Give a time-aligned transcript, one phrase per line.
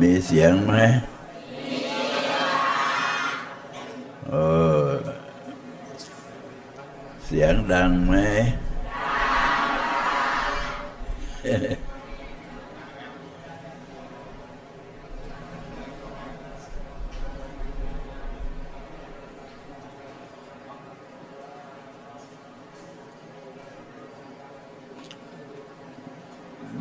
[0.00, 0.74] มีเสียงไหม
[4.28, 4.34] เอ
[4.88, 4.90] อ
[7.24, 8.14] เสียงดังไหม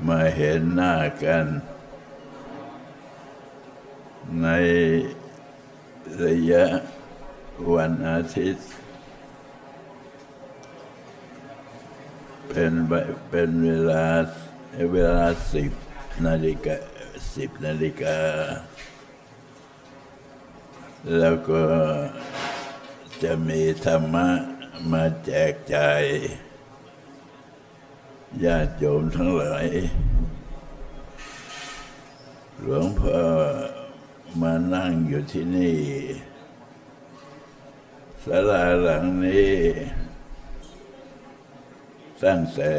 [0.08, 1.46] มาเห็นหน้ากัน
[4.42, 4.48] ใน
[6.24, 6.66] ระยะ
[7.74, 8.68] วันอาทิตย์
[12.48, 12.74] เป็น
[13.30, 14.06] เป็นเวลา
[14.94, 15.72] เวลาสิบ
[16.26, 16.78] นาฬิกา
[17.36, 18.18] สิบนาฬิกา
[21.18, 21.64] แล้วก็
[23.24, 24.28] จะมีธรรมะ
[24.92, 26.04] มาแจกจ่าย
[28.44, 29.66] ญาติโยมทั้งหลาย
[32.62, 33.22] หลวงพ่อ
[34.40, 35.80] มานั่งอยู่ที่นี่
[38.24, 39.56] ศาลาหลังนี้
[42.24, 42.74] ตั้งแต่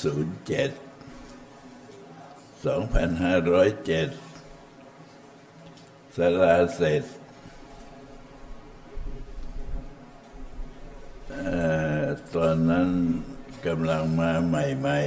[0.00, 0.70] ศูนย์เจ็ด
[2.64, 4.08] สองพันห้าร้อยเจ็ด
[6.16, 7.04] ศาลาเสร็จ
[11.38, 12.88] อตอนนั้น
[13.66, 14.98] กำลังมาใหม่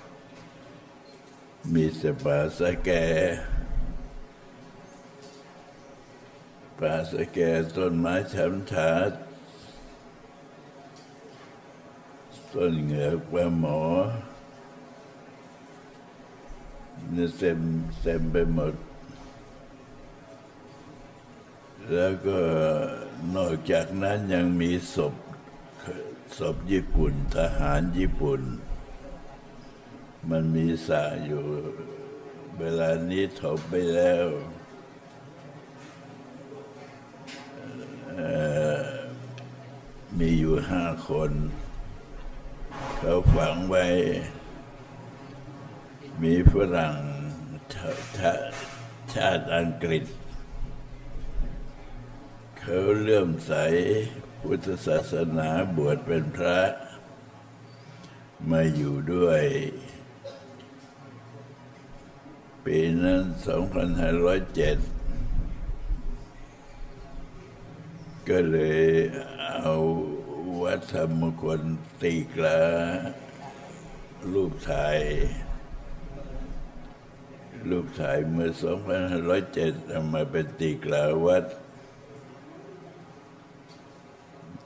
[0.00, 2.90] ๆ มีสปาสแก
[6.78, 8.90] ป่าสแก่ต้นไม้ช้ำชา
[12.52, 13.80] ต้นเหงือกปลาหมอ
[17.14, 17.60] นี่เต็ม
[18.02, 18.74] เต็มไปหมด
[21.92, 22.38] แล้วก็
[23.34, 25.14] นอกจากนั้นยังมีศพ
[26.38, 28.42] ศพญี่ปุ่น ทหารญี่ปุ่น
[30.30, 31.44] มันมีสระอยู่
[32.58, 34.26] เวลานี้ถมไปแล้ว
[37.54, 37.68] เอ่
[38.03, 38.03] อ
[40.18, 41.32] มีอยู่ห้าคน
[42.96, 43.84] เขาฝังไว้
[46.22, 46.96] มีฝรั่ง
[47.74, 48.32] ชาชา
[49.12, 50.04] ชาติอังกฤษ
[52.58, 53.52] เขาเลื่อมใส
[54.40, 56.60] พุทธศาสนาบวชเป็นพระ
[58.50, 59.42] มาอยู่ด้วย
[62.64, 63.22] ปีนั้น
[64.84, 64.93] 2507
[68.28, 68.86] ก็เลย
[69.60, 69.74] เอา
[70.62, 71.60] วัดธรรมงคล
[72.02, 72.60] ตีกลา
[74.32, 74.98] รูปถ่าย
[77.68, 78.50] รูปถ่ายเมื่อ
[79.20, 81.44] 2507เอามาเป็นตีกลาวัด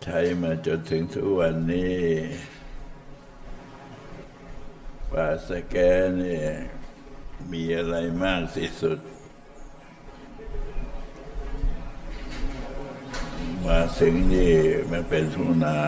[0.02, 2.02] ใช้มาจนถึงทุกวันนี้
[5.12, 5.76] ป่าสแก
[6.16, 6.48] เนี่ย
[7.52, 8.98] มีอะไรมากที่สุด
[13.66, 14.54] มาถึงนี่
[14.90, 15.78] มันเป็นทุ่งนา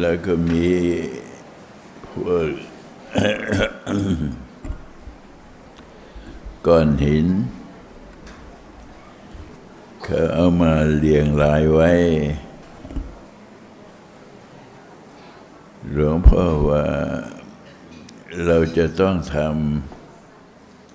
[0.00, 0.70] แล้วก็มี
[2.06, 2.48] พวก
[6.66, 7.28] ก้อนหิน
[10.02, 11.90] เขาเอามาเรียงรายไว้
[15.92, 16.86] หลวงพ่อว่า
[18.46, 19.36] เราจะต้องท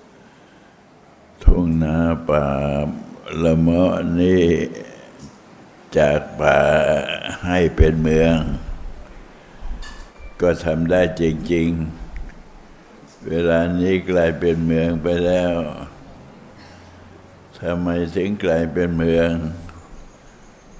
[0.08, 1.96] ำทุ่งนา
[2.28, 2.46] ป่า
[3.42, 4.46] ละเมาะนี่
[5.96, 6.60] จากป่า
[7.46, 8.36] ให้เป็นเมือง
[10.40, 11.22] ก็ทำได้จ
[11.52, 11.68] ริง
[12.48, 15.54] ๆ เวลานี้กลายเป็นเมืองไปแล้ว
[17.60, 19.32] ทำไมถึงกลายเป็นเมือง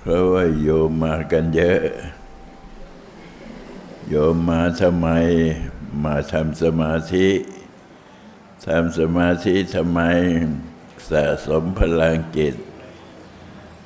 [0.00, 1.80] เพราะว่าโยมมากันเยอะ
[4.08, 5.08] โยมมาทำไม
[6.04, 7.28] มาทำสมาธิ
[8.66, 10.00] ทำสมาธิทำไม
[11.10, 12.54] สะสมพลังจิต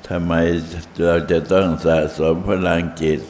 [0.07, 0.33] ทำไม
[1.03, 3.21] เราจะต้องสะสมพลังจิต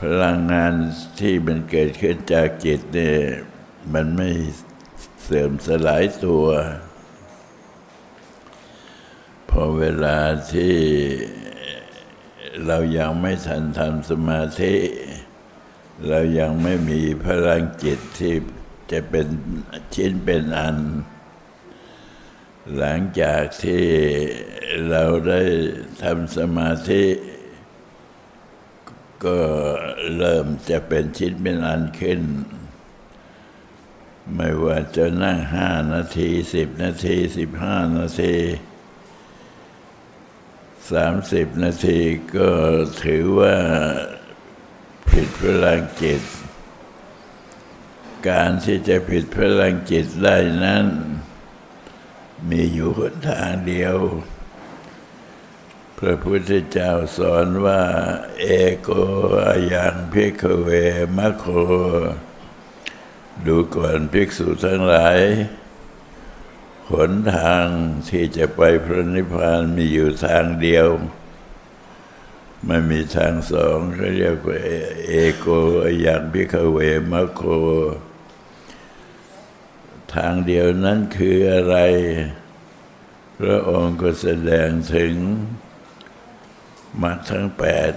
[0.00, 0.72] พลังงาน
[1.20, 3.18] ที่มันเกิดขึ้นจากจิตเนี่ย
[3.92, 4.30] มันไม่
[5.22, 6.46] เสื่อมสลายตัว
[9.48, 10.18] พอเวลา
[10.52, 10.76] ที่
[12.66, 14.74] เรายังไม่ทันทำสมาธิ
[16.08, 18.34] เรายังไม่มีพลังจิตที่
[18.92, 19.26] จะเป็น
[19.94, 20.76] ชิ้นเป็นอัน
[22.76, 23.84] หลังจากที่
[24.88, 25.42] เราได้
[26.02, 27.04] ทำสมาธิ
[29.24, 29.40] ก็
[30.16, 32.20] เริ่มจะเป็นชิ้นเป็นอันขึ้น
[34.34, 38.36] ไม่ว่าจะนั่งห้านาทีสิบนาทีสิบห้านาที
[40.92, 42.00] สามสิบนาที
[42.36, 42.50] ก็
[43.02, 43.56] ถือว่า
[45.08, 46.22] ผิดพลังจิต
[48.28, 50.86] การที่จะผิดพลังจิตได้นั้น
[52.48, 53.96] มีอยู่หนทางเดียว
[55.98, 57.82] พระพุทธเจ้าสอนว่า
[58.40, 58.48] เอ
[58.80, 58.90] โก
[59.68, 60.68] อย่างพิกเว
[61.16, 61.46] มะโค
[63.46, 65.18] ดูก่อนภิกษุทั้งหลาย
[66.90, 67.66] หนทาง
[68.08, 70.88] ที่จะไปพระนิพพานมีอยู่ทางเดียว
[72.66, 74.58] ไม่มีทางสองเขาเรียกว่า
[75.06, 75.46] เอโก
[76.00, 76.78] อย่างพิกเว
[77.12, 77.42] มะโค
[80.16, 81.76] ทางเดียวนั้นคืออะไร
[83.38, 85.14] พระองค์ก็แสดงถึง
[87.02, 87.92] มรรคทั้งแปด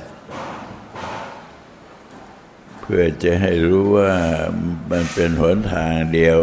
[2.81, 4.13] เพื่อจะให้รู้ว่า
[4.91, 6.39] มันเป็นหนทางเดียว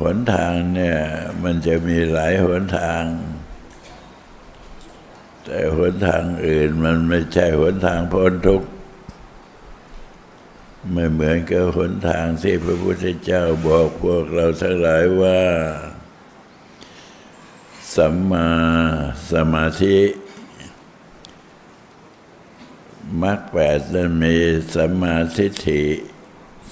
[0.00, 0.98] หนทางเนี่ย
[1.42, 3.04] มันจะมีหลายหนทาง
[5.44, 8.68] แต่หนทางอื่นมันไม่ใช่หนทางพ้นทุกข์
[10.90, 15.40] ไม่เหมือนกับหนทางที่พระพุทธเจ้าบอกพวกเราทั้งหลายว่า
[17.94, 18.48] สัมมา
[19.32, 19.98] สมาธิ
[23.22, 24.36] มรรคแปดนั้นมี
[24.74, 25.84] สัมมาทิฏฐิ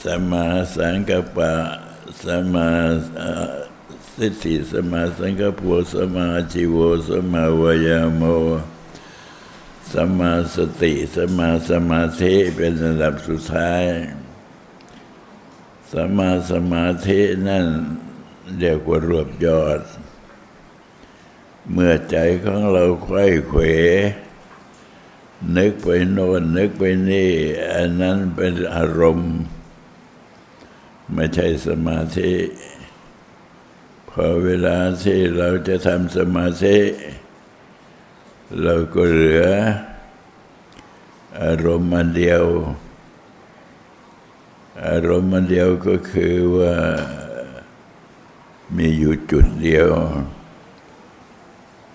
[0.03, 0.47] สัมมา
[0.77, 1.53] สังกัปปะ
[2.25, 2.69] สัมมา
[4.17, 6.77] สิทธิสัมมาสังกัปวสัมมาจิโว
[7.09, 8.23] สัมาวายโม
[9.95, 13.83] สมาสติสมาสมาธิเป็นระดับสุดท้าย
[15.93, 17.67] สมาสมาธินั่น
[18.59, 19.81] เรียกว่ารวบยอด
[21.73, 23.61] เมื่อใจของเราไข้เขว
[25.57, 27.33] นึกไปโน่นนึกไปนี่
[27.75, 29.35] อันนั้นเป็นอารมณ์
[31.15, 32.33] ไม่ใช่สมาธิ
[34.11, 36.79] พอเวลาที่เราจะทำสมาธิ
[38.59, 39.45] เราก็เหลือ
[41.43, 42.45] อารมณ์มันเดียว
[44.87, 46.75] อารมณ์มันเดียวก็คือว่า
[48.77, 49.89] มีอยู่จุดเดียว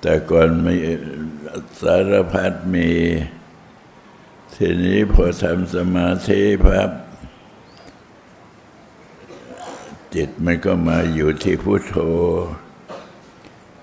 [0.01, 0.75] แต่ก่อนมี
[1.81, 2.89] สารพัดมี
[4.55, 6.91] ทีนี้พอทำสมาธิพับ
[10.15, 11.95] จิตมันก็มาอยู่ที่พุโทโธ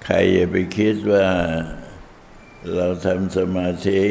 [0.05, 1.27] ใครอย่าไปคิดว่า
[2.71, 4.05] เราทำสมาธิ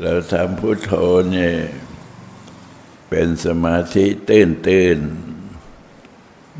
[0.00, 0.92] เราทำพุโทโธ
[1.30, 1.56] เนี่ย
[3.08, 4.98] เป็นสมาธิตื่นตื่น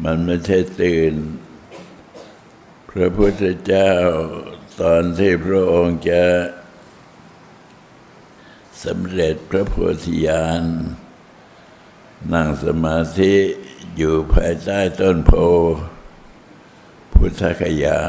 [0.05, 1.15] มันไม่ใช่ตื่น
[2.91, 3.93] พระพุทธเจ้า
[4.81, 6.25] ตอนที่พระองค์จะ
[8.85, 10.63] สำเร็จพระโพธิญาณ
[12.33, 13.35] นั่งสมาธิ
[13.97, 15.33] อยู่ภายใต้ต้นโพ
[17.13, 18.01] พุทธคยา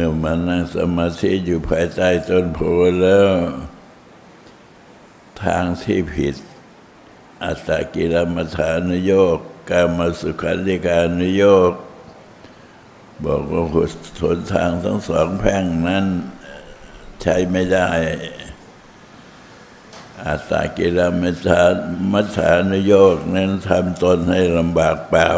[0.00, 2.60] มื่อมานั่งสมาธิอยู่ภายใต้ต้นโพ
[3.00, 3.30] แล้ว
[5.42, 6.34] ทางที่ผิด
[7.44, 9.38] อัตตกิรมัฐานโยก
[9.70, 11.72] กามสุขันิการนโยก
[13.24, 13.64] บอกว่า
[14.20, 16.06] หนทางทั้งสองแพ่งนั้น
[17.22, 17.88] ใช้ไม่ได้
[20.24, 21.62] อาตากิรมัฐา
[22.12, 25.30] มัฐานโยกนั้นทำตนให้ลำบากเปล่า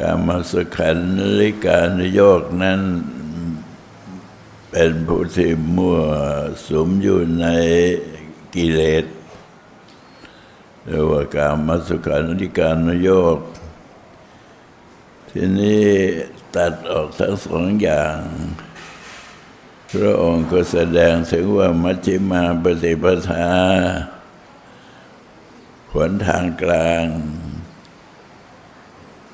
[0.10, 0.98] ารมาสขัน
[1.40, 2.80] ลิการโยกนั้น
[4.70, 6.00] เป็นผู้ที่มั่ว
[6.68, 7.46] สมอยู่ใน
[8.54, 9.04] กิเลส
[10.84, 13.38] เรียกว่าการมาสุขันลิการโยก
[15.30, 15.88] ทีนี้
[16.54, 18.18] ตัดออกทั้งสองอย่าง
[19.92, 23.48] พระองค์ก็แสดงถึงว่ามัชฌิมาปฏิปทา
[25.90, 27.04] ผลทางกลาง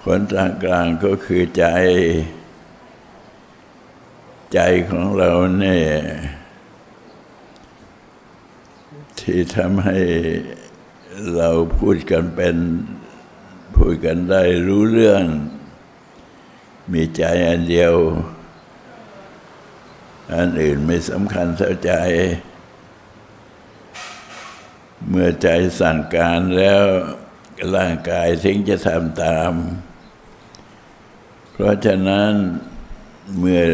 [0.08, 1.64] ผลทางกลางก็คือใจ
[4.54, 5.88] ใจของเราเนี่ย
[9.18, 10.00] ที่ทำให้
[11.36, 12.56] เราพูดกันเป็น
[13.76, 15.24] พูดกันได้รู้เรื่อง
[16.92, 17.94] มีใจอันเดียว
[20.34, 21.92] อันอื่นไม่สำคัญเท่าใจ
[25.08, 25.48] เมื่อใจ
[25.80, 26.82] สั่งการแล้ว
[27.76, 29.52] ร่างกายถึงจะทำตาม
[31.56, 32.32] เพราะฉะนั้น
[33.38, 33.66] เมื่อ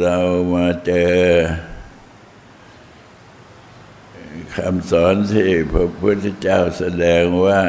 [0.00, 0.18] เรา
[0.54, 1.18] มาเจอ
[4.54, 7.60] คำสอนที่พระพุทธเจ้าแสดงว่า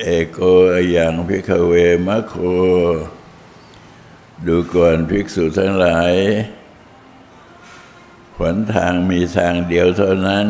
[0.00, 0.38] เอโก
[0.92, 1.74] อย่างพิกเว
[2.06, 2.34] มะโค
[4.46, 6.14] ดูก่อนภิกษุทั้งหลาย
[8.38, 10.46] หนทางมีทางเดียวเท่านั้น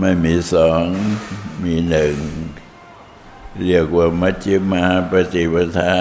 [0.00, 0.82] ไม่มีสอง
[1.64, 2.16] มีหนึ่ง
[3.64, 5.94] เรียกว่ามัชฌิมาปฏิปทา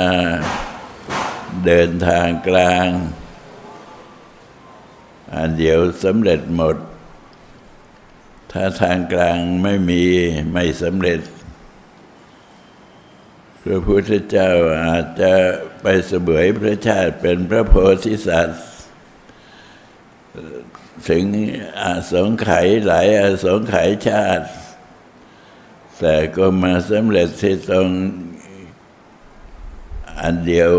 [1.66, 2.88] เดินทางกลาง
[5.34, 6.78] อันเดียวสำเร็จหมด
[8.52, 10.04] ถ้าทางกลางไม่มี
[10.54, 11.20] ไม่สำเร็จ
[13.64, 14.50] พระพุทธเจ้า
[14.86, 15.34] อาจจะ
[15.82, 18.64] ไปเสวยพระชาติเป็นพระโพธิสัตว์
[21.10, 21.24] ถึง
[21.82, 24.46] อาสงไขยหลายอาสงไขยชาติ
[26.00, 27.90] แต่ก็มาสำเร็จที่ตรง
[30.22, 30.72] อันเดียว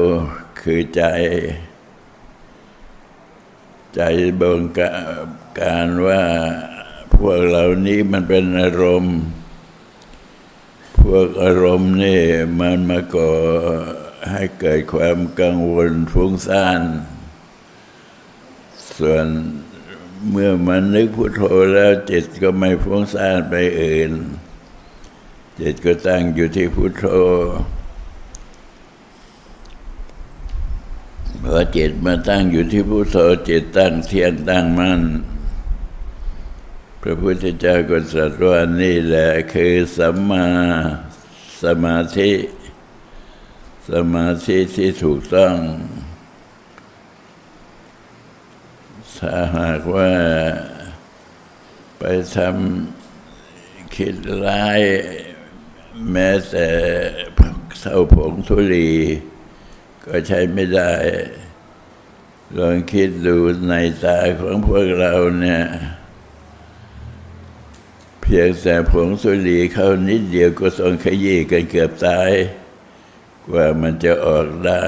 [0.61, 1.02] คือใจ
[3.94, 4.00] ใจ
[4.40, 4.61] บง
[5.61, 6.23] การว่า
[7.14, 9.18] พวกเหล่านี้มันเป็นอารมณ์
[11.00, 12.23] พวกอารมณ์นี่
[12.61, 13.32] มันมาก่อ
[14.30, 16.82] ให้เกิดความกังวลฟุ้งซ่าน
[18.96, 19.26] ส่วน
[20.30, 21.42] เมื่อมันนึกพุโทโธ
[21.75, 24.12] แล้วจิตก็ไม่ฟุ้งซ่านไปอื่น
[25.60, 27.04] จิตก็ตั้งอยู่ที่พุโทโธ
[31.42, 33.16] พอจิตมาตั้งอยู่ที่พุทโธ
[33.48, 35.02] จิตตั้งเทียนตั้งมั่น
[37.00, 40.46] พระพุทธเจ้าก็ตรัสว่านี่แหละคือสัมมา
[41.62, 42.32] สมาธิ
[43.90, 45.56] สมาธิที่ถูกต้อง
[49.18, 50.12] ถ้าหากว่า
[51.98, 52.02] ไป
[52.36, 54.80] ทำคิดร้าย
[56.10, 56.68] แม้แต่
[57.80, 58.92] เท่าผงทุลี
[60.04, 60.92] ก็ใช้ไม่ได้
[62.58, 63.36] ลองคิดดู
[63.68, 63.74] ใน
[64.04, 65.64] ตาของพวกเราเนี่ย
[68.20, 72.30] เพียงแต่ผงสุรีเข้านิดเดียวก็ต้องขยี้กันเกือบตาย
[73.46, 74.86] กว่ามันจะออกได้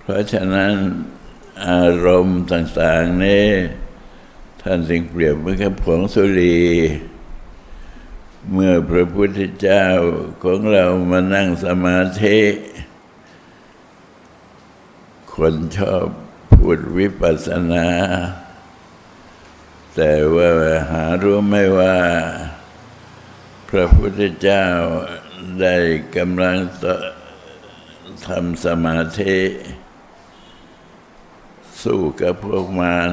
[0.00, 0.72] เพราะฉะนั้น
[1.68, 3.48] อารมณ์ต่างๆนี่
[4.62, 6.58] ท่านสิ่งเปรียบเหมือนกับผงสุรี
[8.52, 9.86] เมื่อพระพุทธเจ้า
[10.42, 12.40] ของเรามานั่งสมาธิ
[15.34, 16.06] คนชอบ
[16.52, 17.88] พูดวิปัสสนา
[19.96, 20.48] แต่ว่า
[20.90, 21.98] หารู้ไม่ว่า
[23.70, 24.66] พระพุทธเจ้า
[25.60, 25.76] ได้
[26.16, 26.56] กำลัง
[28.26, 29.38] ทำสมาธิ
[31.82, 33.12] สู้กับพวกมาร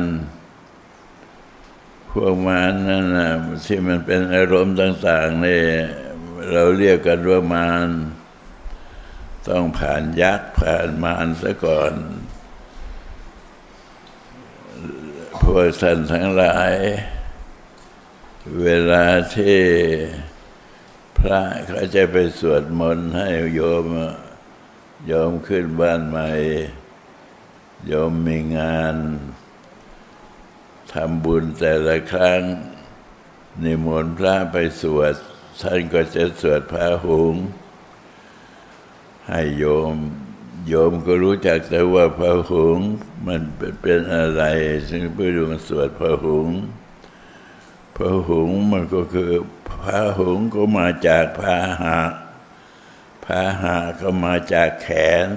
[2.17, 3.31] พวกมารนั่นนะ
[3.65, 5.63] ที่มันเป็นอารมณ์ต่างๆนี่
[6.51, 7.89] เราเรียกกันว่ามาร
[9.49, 11.93] ต้องผ่านยักษ์ผ่านมารซะก่อน
[15.41, 16.73] พวกท่านทั้งหลาย
[18.61, 19.05] เวลา
[19.35, 19.59] ที่
[21.17, 23.85] พระเขาจะไปสวดมนต์ให้โยม
[25.07, 26.29] โยมขึ้นบ้านใหม่
[27.87, 28.95] โยมมีงาน
[30.95, 32.41] ทำบุญแต่ละครั้ง
[33.63, 35.13] นิมนต์พระไปสวด
[35.61, 37.35] ท่านก็จะสวดพระหุง
[39.27, 39.95] ให้โยม
[40.67, 42.79] โยมก็รู้จักแต่ว่าพระหุง
[43.27, 43.41] มัน
[43.81, 44.43] เป็นอะไร
[44.89, 46.49] ซึ่งเพื่อดูมันสวดพระหุง
[47.95, 49.31] พระหุงมันก็คือ
[49.69, 51.99] พระหุงก็มาจากพาหะ
[53.25, 54.87] พาหะก็มาจากแข
[55.25, 55.27] น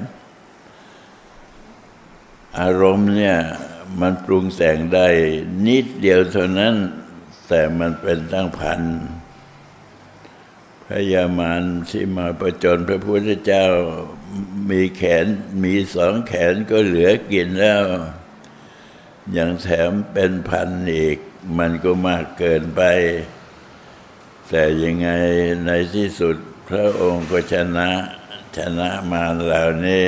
[2.59, 3.39] อารมณ์เนี่ย
[4.01, 5.07] มันปรุงแต่งได้
[5.67, 6.75] นิดเดียวเท่านั้น
[7.49, 8.81] แต่มันเป็นตั้งพัน
[10.87, 13.67] พยามารที่มาประจนพระพุทธเจ้า
[14.71, 15.27] มีแขน
[15.65, 17.83] มีสองแขนก็เหลือกินแล้ว
[19.33, 21.19] อย่างแถมเป็นพันอีก
[21.59, 22.83] มันก็มากเกินไป
[24.49, 25.09] แต่ยังไง
[25.67, 26.37] ในที่สุด
[26.69, 27.91] พระองค์ก็ชนะ
[28.57, 30.07] ชนะมารเหล่านี้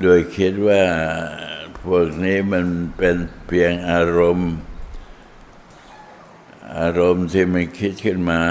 [0.00, 0.82] โดยคิดว่า
[1.88, 2.66] พวกนี้มัน
[2.98, 4.52] เป็นเพียงอารมณ์
[6.78, 8.42] อารมณ์ที่มันคิดขึ้นมา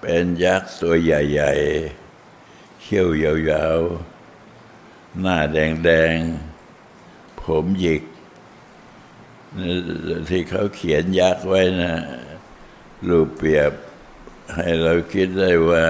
[0.00, 3.08] เป็นยักษ์ตัวใหญ่ๆเขี้ยว
[3.50, 8.02] ยาวๆ หน้าแดงๆ ผมหยิก
[10.28, 11.94] ที่เขาเขียนยักษ์ไว้นะ
[13.08, 13.72] รูปเปรียบ
[14.54, 15.86] ให้เราคิดได้ว่า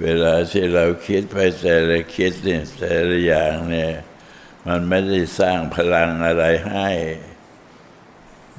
[0.00, 3.92] เวลาที่เราคิดไปแต่ละคิดเนี่ยแต่ละอย่างเนี่ย
[4.66, 6.88] มันไม่ได้สร้างพลังอะไรให้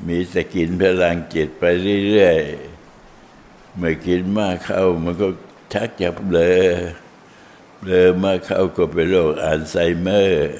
[0.07, 1.63] มีแต่กินพลังจิตไป
[2.07, 5.27] เรื่อยๆ เมื่อกินมากเข้ามันก็
[5.73, 6.63] ชักจะเบลอ
[7.79, 10.51] เบลอมากเข้าก็เป็นโรคอัลไซเมอร์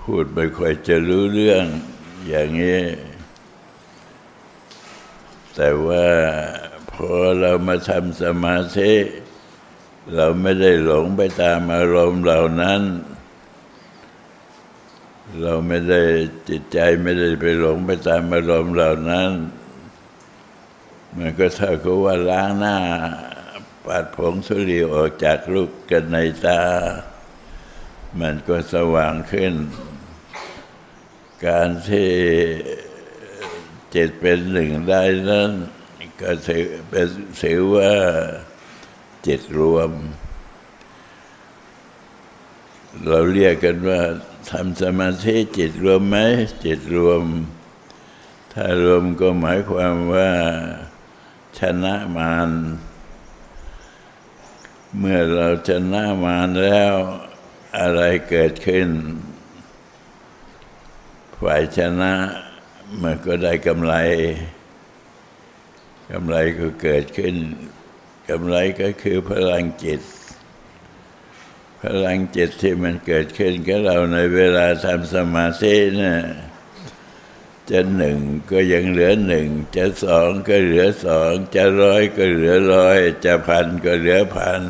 [0.00, 1.64] พูดไม่ค่อยจะรู้เรื่อง
[2.28, 2.82] อย่างนี้
[5.54, 6.06] แต่ว่า
[6.92, 8.94] พอเรามาทำสมาธิ
[10.14, 12.82] เราไม่ได้หลงไปตามอารมณ์เหล่านั้น
[15.42, 16.02] เราไม่ได้
[16.48, 19.30] จิตใจไม่ได้ไปหลงไปตามอารมณ์เหล่านั้น
[21.16, 22.78] มันก็เท่ากับว่าล้างหน้า
[23.84, 26.16] ปัดผงสุรีออกจากลูกกันใน
[26.46, 26.62] ตา
[28.20, 29.54] มันก็สว่างขึ้น
[31.46, 32.10] การที่
[33.94, 35.50] จิตเป็นหนึ่งได้นั้น
[36.20, 37.06] ก็ถือเป็น
[37.42, 37.92] ถือว่า
[39.26, 39.90] จิตรวม
[43.06, 44.00] เราเรียกกันว่า
[44.50, 46.16] ทำสมาธิจิตรวมไหม
[46.64, 47.24] จิตรวม
[48.52, 50.30] ถ้ารวมก็หมายความว่า
[51.58, 52.50] ชนะมาร
[54.98, 56.92] เมื่อเราชนะมารแล้ว
[57.78, 58.00] อะไร
[58.30, 58.88] เกิดขึ้น
[61.40, 62.12] ฝ่ายชนะ
[63.02, 63.94] มันก็ได้กำไร
[66.10, 67.36] กำไรก็เกิดขึ้น
[68.28, 70.00] กำไรก็คือพลังจิต
[71.82, 76.16] พลังจิตที่มันเกิดขึ้นกับเราในเวลาทำสมาธินะ
[77.70, 78.18] จะหนึ่ง
[78.50, 84.62] ก็ยังเหลือหนึ่งจะสองก็เหลือสองจะร้อยก็เหลือร้อยจะพันก็เหลือพัน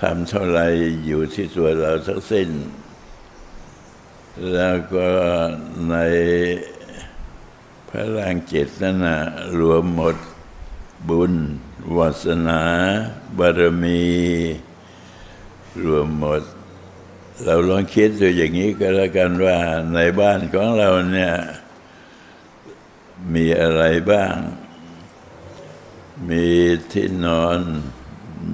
[0.00, 0.60] ทำเท่าไร
[1.06, 2.50] อยู่ที่ตัวเราทั้งสิ้น
[4.52, 5.08] แล้วก็
[5.90, 5.96] ใน
[7.88, 9.18] พลังจิตนั่นนะ
[9.58, 10.16] รวมหมด
[11.08, 11.32] บุญ
[11.96, 12.62] วาสนา
[13.38, 14.02] บารมี
[15.82, 16.42] รวมหมด
[17.44, 19.58] เราลองคิดดูอย่างนี้ก็แล้วกันว่า
[19.94, 21.34] ในบ้านของเราเนี่ย
[23.34, 24.34] มีอะไรบ้าง
[26.28, 26.46] มี
[26.92, 27.60] ที่นอน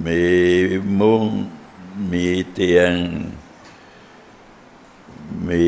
[0.05, 0.23] มี
[0.99, 1.25] มุ้ง
[2.11, 2.93] มีเตียง
[5.47, 5.67] มี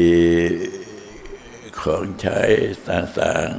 [1.79, 2.41] ของใช้
[2.89, 3.49] ต่าง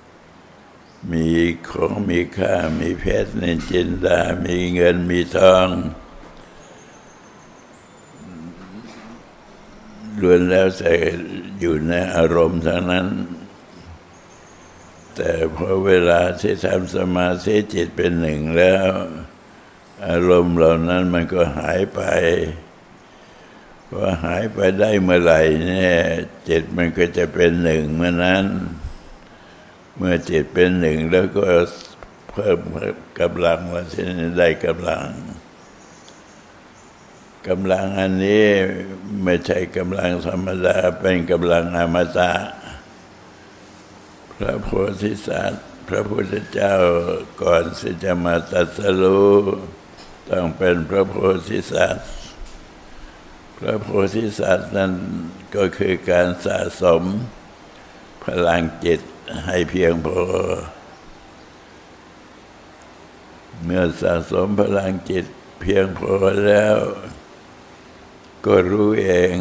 [0.00, 1.28] ๆ มี
[1.68, 5.68] ของมีค่า มีเพชรนินจินดา มีเงินมีทอง
[10.22, 10.94] ล้วนแล้วแต่
[11.60, 13.06] อยู่ในอารมณ์ทั้งนั้น
[15.16, 18.88] แต่พอเวลาที่ทำสมาธิจิตเป็นหนึ่งแล้ว
[20.08, 22.00] อารมณ์เหล่านั้นมันก็หายไป
[23.94, 25.94] ว่าหายไปได้เมื่อไหร่เนี่ย
[26.48, 28.44] จิตมันก็จะเป็นหนึ่งเมื่อนั้น
[29.96, 31.44] เมื่อจิตเป็นหนึ่งแล้วก็
[32.30, 32.58] เพิ่ม
[33.20, 34.04] กำลังว่าที่
[34.38, 35.06] ได้กำลัง
[37.48, 38.46] กำลังอันนี้
[39.24, 42.32] ไม่ใช่กำลังธรรมดาเป็นกำลังอมตะ
[44.36, 44.68] พระโพ
[45.02, 46.74] ธิสัตว์ พระพุทธเจ้า
[47.42, 49.36] ก่อนที่จะมาตัดสรู้
[50.30, 51.14] ต้องเป็นพระโพ
[51.48, 52.08] ธิสัตว์
[53.58, 54.92] พระโพธิสัตว์นั้น
[55.56, 57.02] ก็คือการสะสม
[58.24, 59.00] พลังจิต
[59.46, 60.22] ให้เพียงพอ
[63.64, 65.26] เมื่อสะสมพลังจิต
[65.60, 66.12] เพียงพอ
[66.46, 66.76] แล้ว
[68.46, 69.34] ก็รู้เอง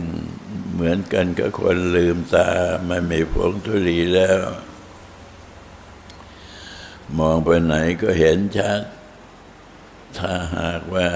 [0.72, 2.50] เหมือนกันกับคนลืมตา
[2.88, 4.40] ไม่มีผงทุลีแล้ว
[7.20, 8.82] มองไปไหนก็เห็นชัด
[10.18, 11.10] ถ้าหากว่า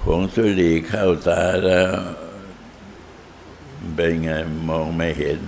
[0.00, 1.92] ผงสุรีเข้าตาแล้ว
[3.94, 4.28] เป็นไง
[4.68, 5.40] มองไม่เห็น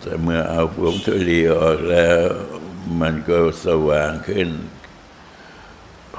[0.00, 2.20] แต่เมื่อเอาผงสุรีออกแล้ว
[3.00, 4.48] มันก็สว่างขึ้น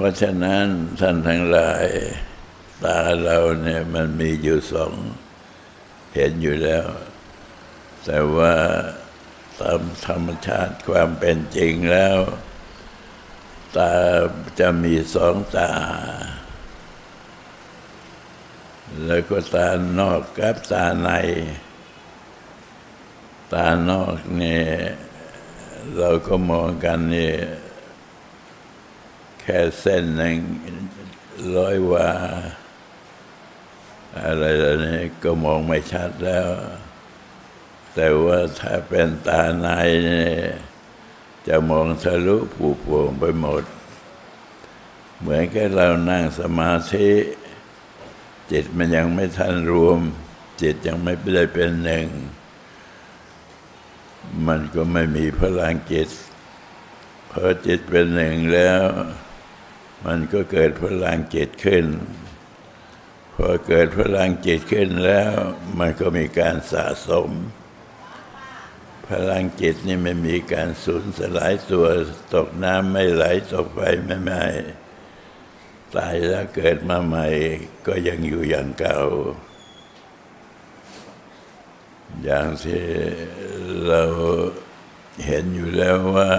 [0.00, 0.66] พราะฉะนั้น
[1.00, 1.86] ท่านทั้งหลาย
[2.84, 4.92] ตาเราเนี่ยมันมีอยู่สอง
[6.14, 6.86] เห็นอยู่แล้ว
[8.04, 8.54] แต่ว่า
[9.60, 12.18] ตามธรรมชาติความเป็นจริงแล้ว
[13.76, 13.92] ตา
[14.60, 15.72] จะมีสองตา
[19.04, 21.10] แล้วก็ตานอกกับตาใน
[23.52, 24.68] ตานอกเนี่ย
[25.96, 27.32] เราก็มองกันนี่
[27.66, 30.38] แค่เส้นหนึ่ง
[31.56, 32.10] ร้อยวา
[34.24, 36.48] อะไรแล้วนี่ก็มองไม่ชัดแล้ว
[37.94, 39.68] แต่ว่าถ้าเป็นตาใน
[40.04, 40.40] เนี่ย
[41.48, 43.64] จะมองทะลุผูโป่งไปหมด
[45.18, 47.10] เหมือนกับเรานั่งสมาธิ
[48.50, 49.98] จิตมันยังไม่ทันรวม
[50.62, 52.06] จิตยังไม่ได้เป็นหนึ่ง
[54.46, 56.08] มันก็ไม่มีพลังจิต
[57.30, 58.82] พอจิตเป็นหนึ่งแล้ว
[60.06, 61.86] มันก็เกิดพลังจิตขึ้น
[63.34, 65.30] พอเกิดพลังจิตขึ้นแล้ว
[65.78, 67.30] มันก็มีการสะสม
[69.08, 71.86] พลังจิตนี่ไม่มีการสูญสลายตัว
[72.34, 74.44] ตกน้ำไม่ไหลตกไฟไม่ไหม้
[75.94, 77.26] ตายแล้วเกิดมาใหม่
[77.86, 79.00] ก็ยังอยู่อย่างเก่า
[82.24, 82.84] อย่างที่
[83.88, 84.02] เรา
[85.26, 86.32] เห็นอยู่แล้วว่า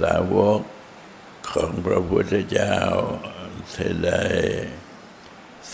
[0.00, 0.60] สาวก
[1.52, 2.76] ของพระพุทธเจ้า
[3.74, 4.22] ที่ได้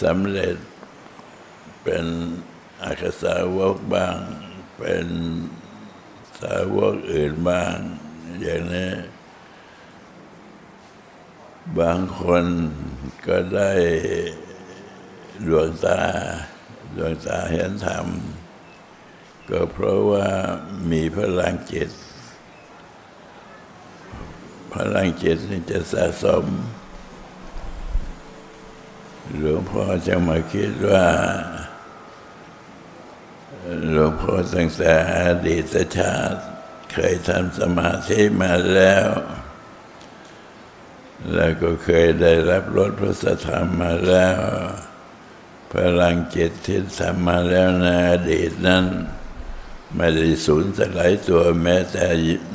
[0.00, 0.56] สำเร็จ
[1.82, 2.04] เป็น
[2.82, 4.18] อาคสาวกบ้าง
[4.78, 5.06] เป็น
[6.40, 7.76] สาวกอื่นบ้าง
[8.42, 8.92] อย่างนี้
[11.78, 12.44] บางคน
[13.26, 13.72] ก็ได้
[15.46, 16.00] ดวงตา
[16.96, 18.06] ดวงตาเห็นธรรม
[19.50, 20.28] ก็เพราะว่า
[20.90, 21.90] มีพลังจิต
[24.74, 26.44] พลังจิตนี่จะสะสม
[29.38, 31.06] หลวงพ่อจะมาคิดว่า
[33.90, 36.40] หลวงพ่อตั้งแต่อดีตชาติ
[36.92, 39.06] เคยทำสมาธิมาแล้ว
[41.32, 44.38] แล้วก็เคยได้รับรสพระสธรรมมาแล้ว
[45.72, 48.84] พลังจิตที่ทำมาแล้วในอดีตนั้น
[49.96, 52.06] ไม่ได้สูญสลายตัวแม้แต่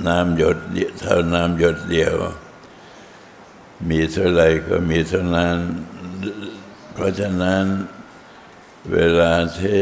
[0.08, 0.58] น้ำหยด
[1.00, 2.16] เท่าน้ำหยดเดียว
[3.90, 5.58] มีเท่าไรก็มีเท่านั้น
[6.94, 7.66] เพราะฉะนั้น
[8.94, 9.82] เวลาที่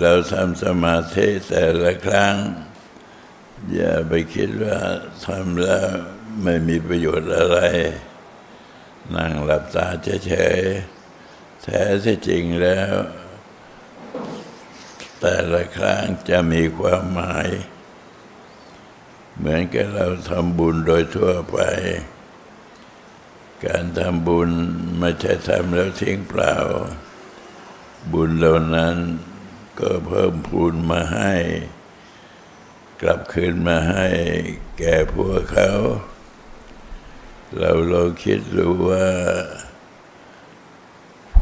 [0.00, 2.36] เราทำสมาธิแต่ละครั้ง
[3.74, 4.78] อย่าไปคิดว่า
[5.24, 5.88] ทำแล้ว
[6.42, 7.58] ไม่มีประโยชน์อะไร
[9.14, 9.86] นั่งหลับตา
[10.26, 12.92] เฉยๆแท้ที่จริงแล้ว
[15.20, 17.48] แต่ละครั้งจะมีความหมาย
[19.36, 21.58] เหมือนกับเราทำบุญโดยทั่วไป
[23.64, 24.50] การทำบุญ
[24.98, 26.54] ไม่ใช่ทำแล้วทิ้งเปล่า
[28.12, 28.96] บุญเหล่านั้น
[29.80, 31.34] ก็เพิ่มพูนมาให้
[33.00, 34.06] กลับคืนมาให้
[34.78, 35.70] แก่พวกเขา
[37.56, 39.08] เราเราคิดดูว่า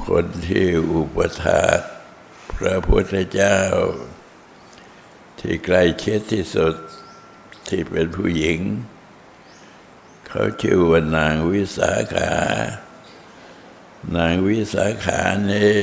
[0.06, 1.80] คนที่อุปถาก
[2.58, 3.58] พระพุทธเจ้า
[5.38, 6.74] ที่ใกล้ชิดที่สุด
[7.68, 8.60] ที่เป็นผู้หญิง
[10.26, 12.32] เขาชื่อว่านางวิสาขา
[14.16, 15.78] นางวิสาขานี่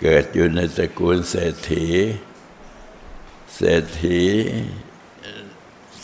[0.00, 1.86] เกิดอยู่ในตระกูลเศรษฐี
[3.54, 4.22] เศรษฐี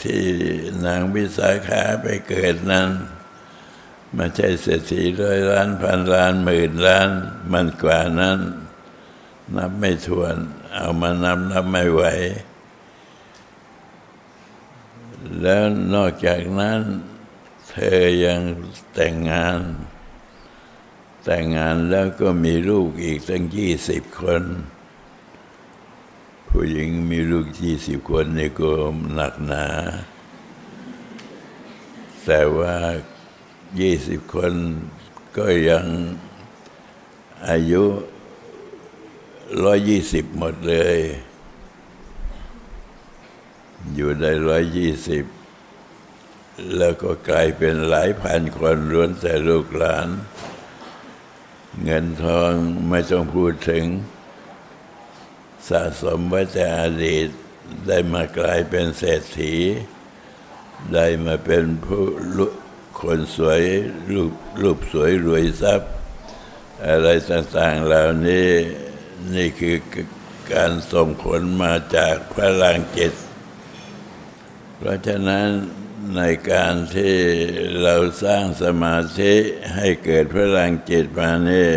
[0.00, 0.22] ที่
[0.86, 2.88] นางวิสาขาไปเกิดนั้น
[4.14, 7.08] ไม่ใช่เศรษฐีร้อยล้านพันล้านหมื่นล้าน
[7.52, 8.38] มันกว่านั้น
[9.56, 10.36] นับไม่ถ้วน
[10.74, 12.02] เอามานับนับไม่ไหว
[15.40, 15.62] แล้ว
[15.94, 16.80] นอกจากนั้น
[17.68, 18.40] เธอยัง
[18.94, 19.60] แต่งงาน
[21.24, 24.42] แต่งงานแล้วก็มีลูกอีกตั้งยี่สิบคน
[26.48, 28.72] ผู้หญิงมีลูกยี่สิบคนนี่ก็
[29.14, 29.66] หนักหนา
[32.24, 32.74] แต่ว่า
[33.78, 34.52] ยี่สิบคน
[35.36, 35.86] ก็ยัง
[37.48, 37.84] อายุ
[39.64, 40.98] ร้อยยี่สิบหมดเลย
[43.94, 45.24] อยู่ได้ร้อยยี่สิบ
[46.76, 50.08] แล้วก็กลายเป็นหลายพันคนล้วนแต่ลูกหลาน
[51.84, 52.52] เงินทอง
[52.88, 53.84] ไม่ต้องพูดถึง
[55.68, 57.28] สะสมไว้แต่อดีต
[57.86, 59.54] ได้มากลายเป็นเศรษฐี
[60.94, 62.04] ได้มาเป็นผู้
[62.98, 63.62] คนสวย
[64.12, 65.92] รูปรูปสวยรวยทรัพย์
[66.86, 68.50] อะไรต่างๆเหล่านี้
[69.34, 69.76] นี่คือ
[70.52, 73.12] การส่งผลมาจากพลังจิต
[74.76, 75.48] เพราะฉะนั้น
[76.16, 77.16] ในการที่
[77.82, 79.34] เราสร้างสมาธิ
[79.74, 81.72] ให้เกิดพลังจิตมาเนี่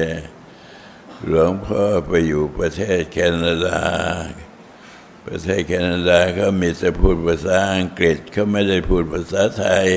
[1.28, 3.82] หลวงพ่อไปอยู่ประเทศแคนาดา
[5.28, 9.88] ประเทศแคนาดาเขามีแต่พูดภาษาอังกฤษเขาไม่ได้พูดภาษาไทย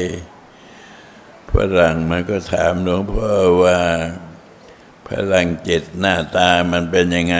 [1.60, 3.30] ฝรั่งมันก็ถามหลวงพ่อ
[3.62, 3.78] ว่า
[5.08, 7.38] พลังจิตหน้าตามันเป็นยังไง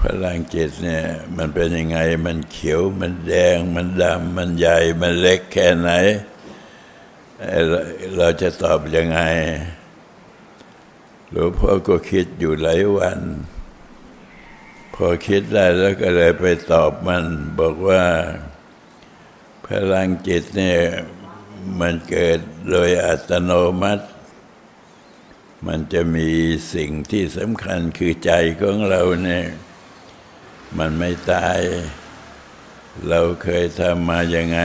[0.00, 1.04] พลังจิตเนี่ย
[1.36, 5.90] มันเป็นยังไง มันเขียวมันแดง มันดำมันใหญ่ มันเล็กแค่ไหน
[8.16, 9.20] เราจะตอบยังไง
[11.30, 13.20] หลวงพ่อก็คิดอยู่หลายวัน
[14.94, 17.24] พอคิดได้แล้วก็เลยไปตอบมัน
[17.58, 18.04] บอกว่า
[19.66, 20.80] พลังจิตเนี่ย
[21.80, 22.38] มันเกิด
[22.70, 24.06] โดยอัตโนมัติ
[25.66, 26.30] มันจะมี
[26.74, 29.46] สิ่งที่สำคัญคือใจของเราเนี่ย
[30.78, 31.60] มันไม่ตาย
[33.08, 34.60] เราเคยทำมาอย่างไง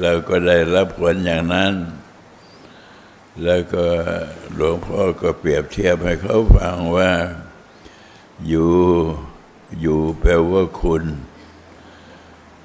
[0.00, 1.74] เราก็ได้รับผลอย่างนั้น
[3.42, 3.86] แล้วก็
[4.54, 7.10] หลวงพ่อก็เปรียบเทียบให้เขาฟังว่า
[8.48, 8.72] อยู่
[9.80, 11.04] อยู่แปลว่าคุณ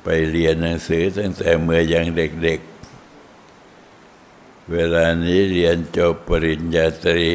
[0.04, 2.60] ไปเรียนหนังสือตั้งแต่เมื่อยังเด็ก
[4.72, 7.32] เวลานี้เรียนจบปริญญาตรี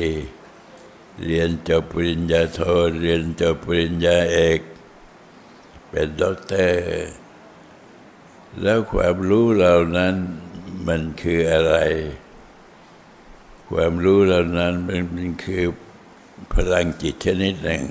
[1.24, 2.60] เรียนจบปริญญาโท
[3.00, 4.60] เรียนจบปริญญาเอก
[5.88, 6.80] เป็นด็อกเตอร์
[8.62, 10.14] แล้วความรู้เหล่านั้น
[10.86, 11.76] มันคืออะไร
[13.70, 15.64] ความรู้เหล่านั้นมันคือ
[16.52, 17.84] พลังจิตชนิดหนึ่ง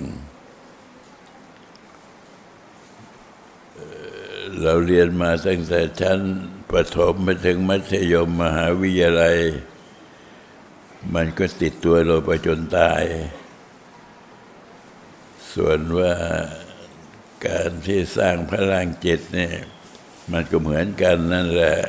[4.62, 6.20] เราเรียนมาตั้งแต่ชั้น
[6.74, 9.38] ประถมไปถึงมัธยมมหาวิทยาลัย
[11.14, 13.04] มันก็ติดตัวเราไปจนตาย
[15.54, 16.14] ส่วนว่า
[17.48, 19.56] การที่สร้างพลังจิตเนี่ย
[20.32, 21.80] มันก็เหมือนกันนั่นแหละ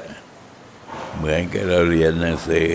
[1.17, 2.73] เหมือนกับเราเรียนหนังสือ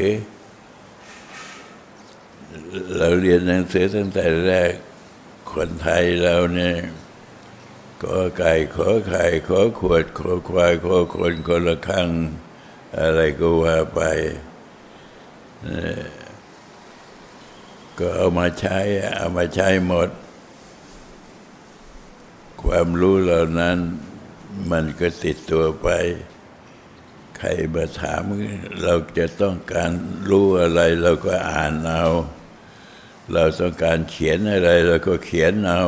[2.97, 4.73] เราเรียนหนังสือตั้งแต่แรก
[5.53, 6.75] คนไทยเราเนี่ย
[8.03, 12.09] ขอไก่ขอไข่ขอขวดขอควายขอคนคนละครั้ง
[12.99, 14.01] อะไรก็ว่าไป
[17.97, 18.79] ก็เอามาใช้
[19.15, 20.09] เอามาใช้หมด
[22.63, 23.77] ความรู้เหล่านั้น
[24.71, 25.87] มันก็ติดตัวไป
[27.37, 28.21] ใครมาถาม
[28.83, 29.91] เราจะต้องการ
[30.29, 32.05] รู้อะไร เราก็อ่านเอา
[33.33, 35.83] เราต้องการเขียนอะไร เราก็เขียนเอา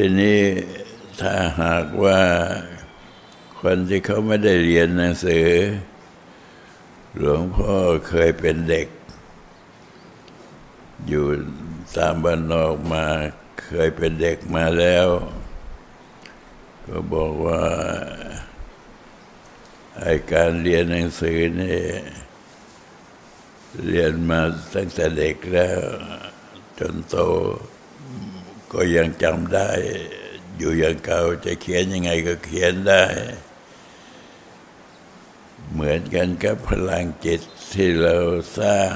[0.00, 0.40] ทีนี้
[1.20, 2.20] ถ้าหากว่า
[3.60, 5.48] คนที่เขาไม่ได้เรียนหนังสือ
[7.16, 7.74] หลวงพ่อ
[8.08, 8.88] เคยเป็นเด็ก
[11.08, 11.26] อยู่
[11.96, 13.04] ตามบ้านนอกมา
[13.64, 15.08] เคยเป็นเด็กมาแล้ว
[16.86, 17.62] ก็บอกว่า
[20.00, 21.80] ไอการเรียนหนังสือนี่
[23.86, 24.40] เรียนมา
[24.74, 25.80] ตั้งแต่เด็กแล้ว
[26.78, 27.18] จนโต
[28.72, 29.70] ก็ยังจำได้
[30.58, 33.04] อยู่อย่างเก่าจะเขียนยังไงก็เขียนได้
[35.72, 37.40] เหมือนกันกับพลังจิต
[37.72, 38.16] ที่เรา
[38.58, 38.94] สร้าง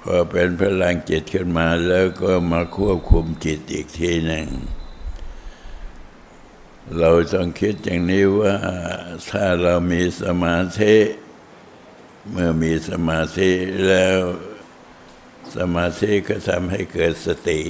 [0.00, 4.48] พอเป็นพลังจิตขึ้นมาแล้วก็มาควบคุมจิตอีกทีหนึ่ง
[6.98, 8.56] เราต้องคิดอย่างนี้ว่า
[9.30, 10.96] ถ้าเรามีสมาธิ
[12.30, 13.50] เมื่อมีสมาธิ
[13.88, 14.18] แล้ว
[15.56, 17.60] สมาธิก็ทำให้เกิดสติ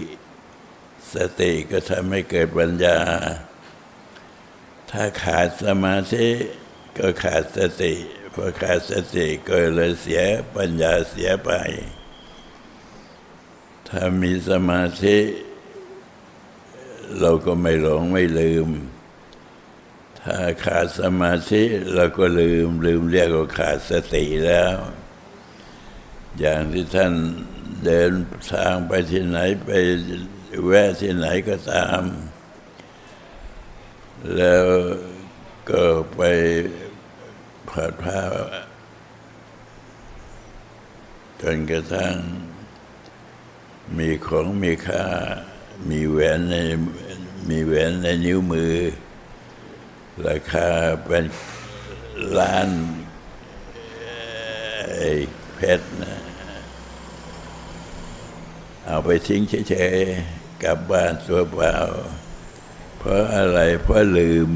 [1.14, 2.98] สติก็ทำให้เกิดปัญญา
[4.90, 6.28] ถ้าขาดสมาธิ
[6.98, 7.94] ก็ขาดสติ
[8.34, 10.22] พอขาดสติก็เลยเสีย
[10.56, 11.50] ปัญญาเสียไป
[13.88, 15.18] ถ้ามีสมาธิ
[17.20, 18.68] เราก็ไม่หลงไม่ลืม
[20.20, 21.62] ถ้าขาดสมาธิ
[21.94, 24.74] เราก็ลืมลืมเรียกว่าขาดสติแล้ว
[26.38, 27.12] อย่างที่ท่าน
[27.84, 28.12] เดิน
[28.52, 29.70] ทางไปที่ไหนไป
[30.66, 32.02] แวะที่ไหนก็ตาม
[34.36, 34.66] แล้ว
[35.70, 36.20] ก็ไป
[37.68, 38.22] ผัดผ้า
[41.40, 42.16] จนกระทั่ง
[43.98, 45.04] มีของมีค่า
[45.88, 46.56] มีแหวนใน
[47.48, 48.76] มีแหวนในนิ้วมือ
[50.26, 50.68] ราคา
[51.06, 51.24] เป็น
[52.38, 52.68] ล้าน
[55.54, 56.21] เพชรนะ
[58.86, 61.76] เอาไปทิ้งเฉยๆกลับบ้านตัวเปล่า
[62.98, 64.50] เพราะอะไรเพราะลืม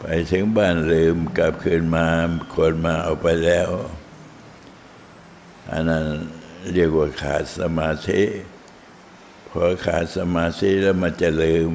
[0.00, 2.06] ไปถึงบ้านลืมกลับคืนมา
[2.54, 3.70] คนมาเอาไปแล้ว
[5.70, 6.04] อันนั้น
[6.72, 8.22] เรียกว่าขาดสมาธิ
[9.48, 11.70] พอขาดสมาธิแล้วมันจะลืม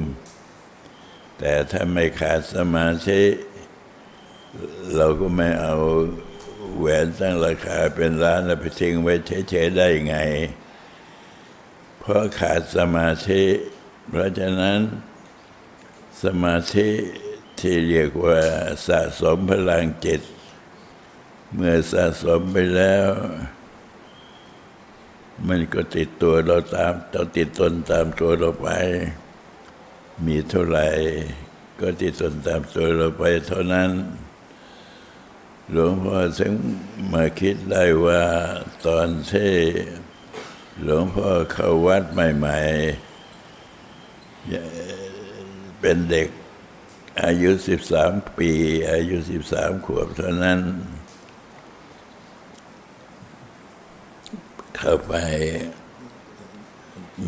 [1.38, 3.22] แต่ถ้าไม่ขาดสมาธิ
[4.96, 5.74] เราก็ไม่เอา
[6.78, 9.14] แหวนตั้งราคาเป็นล้านแล้วไปทิ้งไว้
[9.50, 10.16] เฉยๆได้ไง
[12.06, 13.44] เพราะขาดสมาธิ
[14.08, 14.80] เพราะฉะนั้น
[16.24, 16.88] สมาธิ
[17.60, 18.38] ที่เรียกว่า
[18.86, 20.22] สะสมพลังจิต
[21.54, 23.08] เมื่อสะสมไปแล้ว
[25.46, 28.68] มันก็ติดตัวเราตามเราติดตนตามตัวเราไป
[30.26, 30.88] มีเท่าไหร่
[31.80, 33.90] ก็ติดตนตามตัวเราไปเท่านั้น
[35.70, 36.52] หลวงพ่อถึง
[37.12, 38.22] มาคิดได้ว่า
[38.86, 39.54] ตอนที่
[40.82, 42.58] หลวงพ่อเข้าวัดใหม่
[44.60, 46.28] ๆ เป็นเด็ก
[47.22, 48.50] อายุสิบสามปี
[48.92, 50.60] อายุสิบสามขวบเท่านั้น
[54.76, 55.12] เข้าไป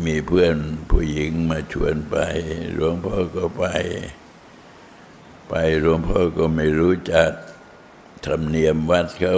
[0.05, 0.55] มีเพื่อน
[0.91, 2.15] ผู้หญิงมาชวนไป
[2.73, 3.65] หลวงพ่อก็ไป
[5.49, 7.31] ไปหลวงพ่อก็ไม่รู้จัก
[8.25, 9.37] ธรรมเนียมวัดเขา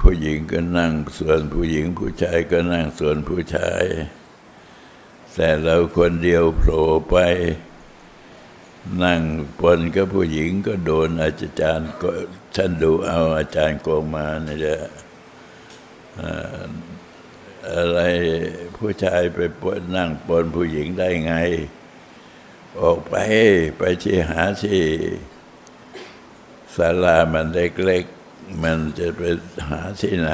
[0.00, 3.84] ผู้หญิงก็นั่งส่วนผู้หญิงผู้ชายก็นั่งส่วนผู้ชาย
[5.34, 7.16] แต่เราคนเดียวโผล่ไป
[9.04, 9.22] นั่ง
[9.60, 12.10] ปนกับผู้หญิงก็โดนอาจารย์ก็
[12.54, 14.80] ท่านดูเอาอาจารย์โกงมานี่แหละ
[17.72, 17.98] อะไร
[18.76, 21.34] ผู้ชายไปปนนั่งปนผู้หญิงได้ไง
[22.80, 23.14] ออกไป
[23.78, 24.82] ไปที่หาที่
[26.76, 28.04] ศาลามันเล็ก
[28.62, 29.22] มันจะไป
[29.68, 30.30] หาที่ไหน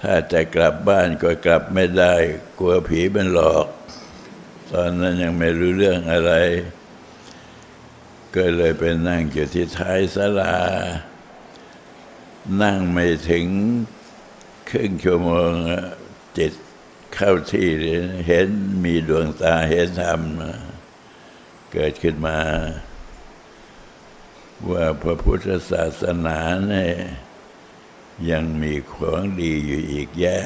[0.00, 2.14] ถ้าจะกลับบ้านก็กลับไม่ได้
[2.58, 3.66] กลัวผีมันหลอก
[4.72, 6.32] ตอนนั้นยังไม่รู้เรื่องอะไร
[8.36, 10.56] ก็เลยไปนั่งอยู่ที่ท้ายศาลา
[12.62, 13.46] นั่งไม่ถึง
[14.70, 15.52] ครึ่งชั่วโมง
[16.38, 16.52] จิต
[17.14, 18.48] เข้าที่เลยเห็น
[18.84, 20.20] มีดวงตาเห็นธรรม
[21.72, 22.38] เกิดขึ้นมา
[24.70, 26.38] ว่าพระพุทธศาสนา
[26.68, 26.94] เนี่ย
[28.30, 30.40] ยังมีของดีอยู่อีกแยะ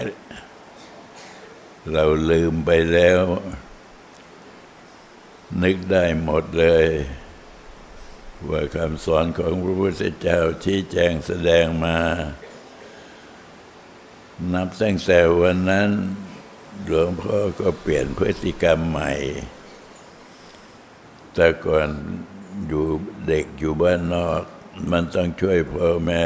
[1.92, 3.20] เราลืมไปแล้ว
[5.62, 6.86] นึกได้หมดเลย
[8.48, 11.98] ว่าคำสอนของพระพุทธเจ้าชี้แจงแสดงมา
[14.52, 15.90] นับตั้งแต่วันนั้น
[16.86, 19.12] หลวงพ่อก็เปลี่ยนพฤติกรรมใหม่
[21.34, 21.88] แต่ก่อน
[22.68, 22.86] อยู่
[23.26, 24.42] เด็กอยู่บ้านนอก
[24.90, 26.24] มันต้องช่วยพ่อแม่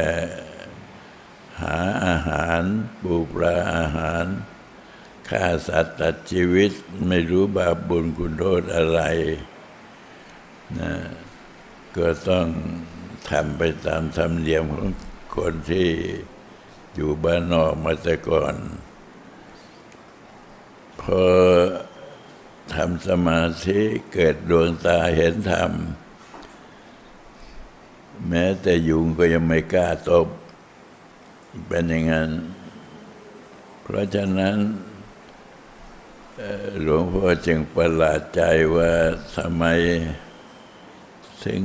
[1.60, 2.62] หาอาหาร
[3.02, 4.24] ปูปลาอาหาร
[5.28, 6.72] ฆ่าสัตว์ตัดชีวิต
[7.08, 9.00] ไม่รู้บาปบุญคุณโทษอะไร
[10.80, 10.92] นะ
[11.96, 12.46] ก็ต้อง
[13.30, 14.90] ทำไปตามธรรมเนียมของ
[15.36, 15.90] คนที่
[16.94, 18.54] อยู่บ้านนอกมาแต่ก่อน
[21.00, 21.24] พอ
[22.74, 23.80] ทำสมาธิ
[24.12, 25.72] เกิดดวงตาเห็นธรรม
[28.28, 30.28] แม้แต่ยุงก็ยังไม่กล้าตบ
[31.66, 32.30] เป็นอย่างนั้น
[33.82, 34.56] เพราะฉะนั้น
[36.82, 38.42] หลวงพ่อจึงประหลาดใจ
[38.74, 38.90] ว่า
[39.36, 39.64] ทำไม
[41.44, 41.62] ถึง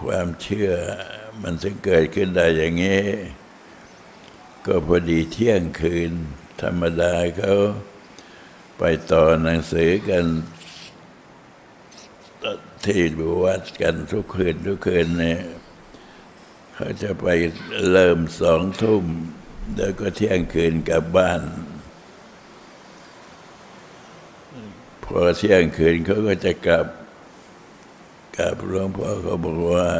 [0.00, 0.70] ความเชื่อ
[1.42, 3.02] มันถึงเกิดขึ้นได้อย่างนี้
[4.66, 6.12] ก็พอดีเที่ยงคืน
[6.62, 7.54] ธรรมดาเขา
[8.78, 10.24] ไปต่อหนังสือกัน
[12.86, 13.02] ที่
[13.44, 15.42] วัดกันทุกคืนทุกคืนเนี่ย
[16.74, 17.26] เขาจะไป
[17.90, 19.04] เริ่มสองทุ่ม
[19.76, 21.42] แล้วก็เที่ยงคืนกลับบ้าน
[25.04, 26.86] พอเที่ยงคืนเขาก็จะกลับ
[28.36, 29.90] กลับหลวงพ่อเขาบอกว่า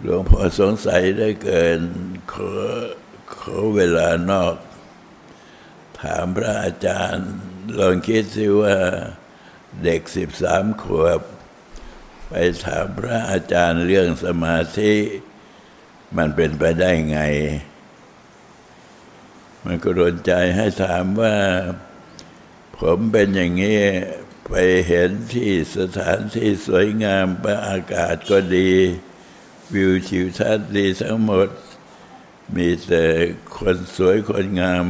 [0.00, 1.80] หลวงพ่อสงสัยได้เกิน
[2.32, 2.50] ขอ
[3.34, 4.56] ขอเวลานอก
[6.00, 7.30] ถามพระอาจารย์
[7.78, 8.76] ลองคิดสิว่า
[9.84, 11.20] เด็กสิบสามขวบ
[12.28, 14.94] ไปถามพระอาจารย์เรื่องสมาธิ
[16.16, 17.20] มันเป็นไปได้ไง
[19.64, 21.36] มันก็โดนใจให้ถามว่า
[22.78, 23.80] ผมเป็นอย่างนี้
[24.46, 24.52] ไป
[24.88, 28.72] เห็นที่สถานที่สวยงามปอากาศก็ดี
[29.74, 31.48] วิวชิวทัศน์ดีทั้งหมด
[32.56, 33.04] มีแต่
[33.56, 34.86] คนสวยคนงาม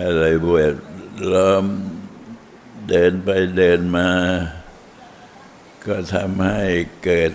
[0.00, 0.74] อะไรบวช
[1.32, 1.64] ล้อม
[2.88, 4.08] เดินไปเดินมา
[5.86, 6.62] ก็ทำให้
[7.04, 7.32] เกิด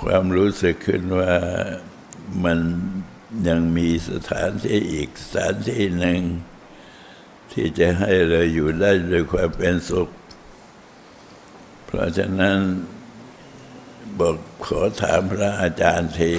[0.00, 1.34] ความรู้สึกขึ้นว่า
[2.44, 2.58] มัน
[3.48, 6.20] ยังมีสถานที่อีกสถานที่หนึ่ง
[7.52, 10.08] ที่จะให้เราอยู่ได้ด้วยความเป็นสุข
[11.86, 12.58] เพราะฉะนั้น
[14.18, 16.34] บอกขอถามพระอาจารย์ที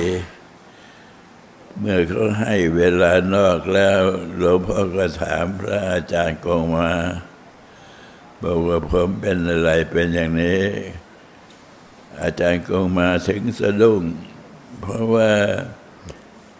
[1.79, 3.99] เมื่อเขาให้เวลานอกแล้ว
[4.37, 6.91] หลวงพ่อก็ถามพระอาจารย์กงมา
[8.43, 10.63] บอกว่าผมเป็นอะไรเป็นอย่างนี้
[12.21, 14.03] อาจารย์กงมาถึงสะดุ้ง
[14.81, 15.33] เพราะว่า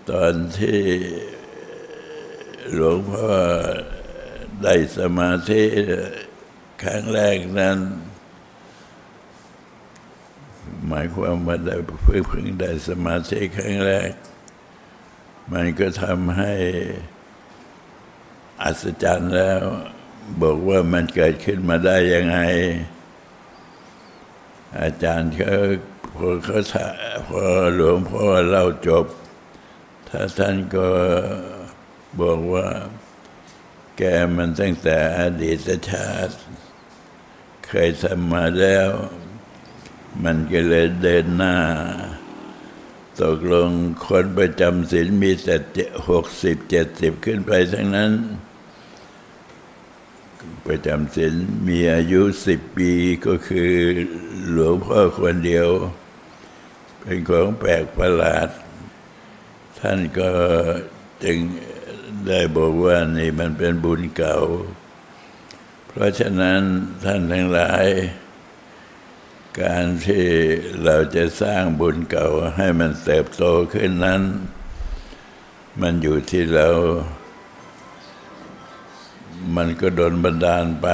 [0.10, 0.82] ตอนที่
[2.74, 3.34] หลวงพ่อ
[4.64, 5.64] ได้สมาธิ
[6.84, 7.78] ครั้งแรกนั้น
[10.88, 14.12] หมายความว่าได้เพิ่งพึ่งได้สมาธิครั้งแรก
[15.52, 16.54] มันก็ทำให้
[18.64, 19.64] อัศจรรย์แล้ว
[20.42, 22.38] บอกว่ามันเกิดขึ้นมาได้ยังไง
[24.82, 25.54] อาจารย์เขา
[26.16, 26.60] พอเขา
[27.28, 27.44] พอ
[27.76, 29.06] หลวงพ่อเล่าจบ
[30.10, 30.88] ถ้าท่านก็
[32.22, 32.68] บอกว่า
[33.98, 34.04] แก
[34.36, 36.36] มันตั้งแต่อดีตชาติ
[37.68, 38.90] เคยทำมาแล้ว
[40.24, 41.58] มันก็เลยเดินหน้า
[43.22, 43.70] ตกลง
[44.06, 45.56] คนประจำศีลมีแต่
[46.10, 48.12] หกสิบเจ็ดสิบขึ้นไปทั้งนั้น
[50.68, 51.34] ประจำศีล
[51.68, 52.92] มีอายุสิบปี
[53.26, 53.74] ก็คือ
[54.52, 55.70] หลวงพ่อคนเดียว
[57.00, 58.50] เป็นของแปลกประหลาด
[59.80, 60.32] ท่านก็
[61.24, 61.38] จึง
[62.28, 64.40] ได้บอกว่านี่มันเป็นบุญเก่า
[65.88, 66.62] เพราะฉะนั้น
[67.04, 67.86] ท่านทั้งหลาย
[69.62, 70.26] การที่
[70.84, 72.28] เราจะสร้างบุญเก่า
[72.58, 73.44] ให้มันเติบโต
[73.74, 74.22] ขึ้นนั้น
[75.82, 76.70] มันอยู่ที่เรา
[79.56, 80.88] มันก็โดนบันดาลไป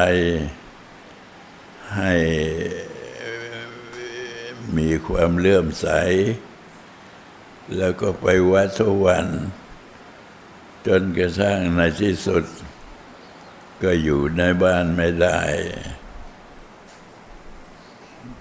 [1.96, 2.14] ให้
[4.78, 5.88] มีความเลื่อมใส
[7.78, 9.26] แล้วก็ไปวัดทุกวัน
[10.88, 12.44] จนกระทั่งในที่สุด
[13.84, 15.42] ก็อยู่ในบ้านไม่ได้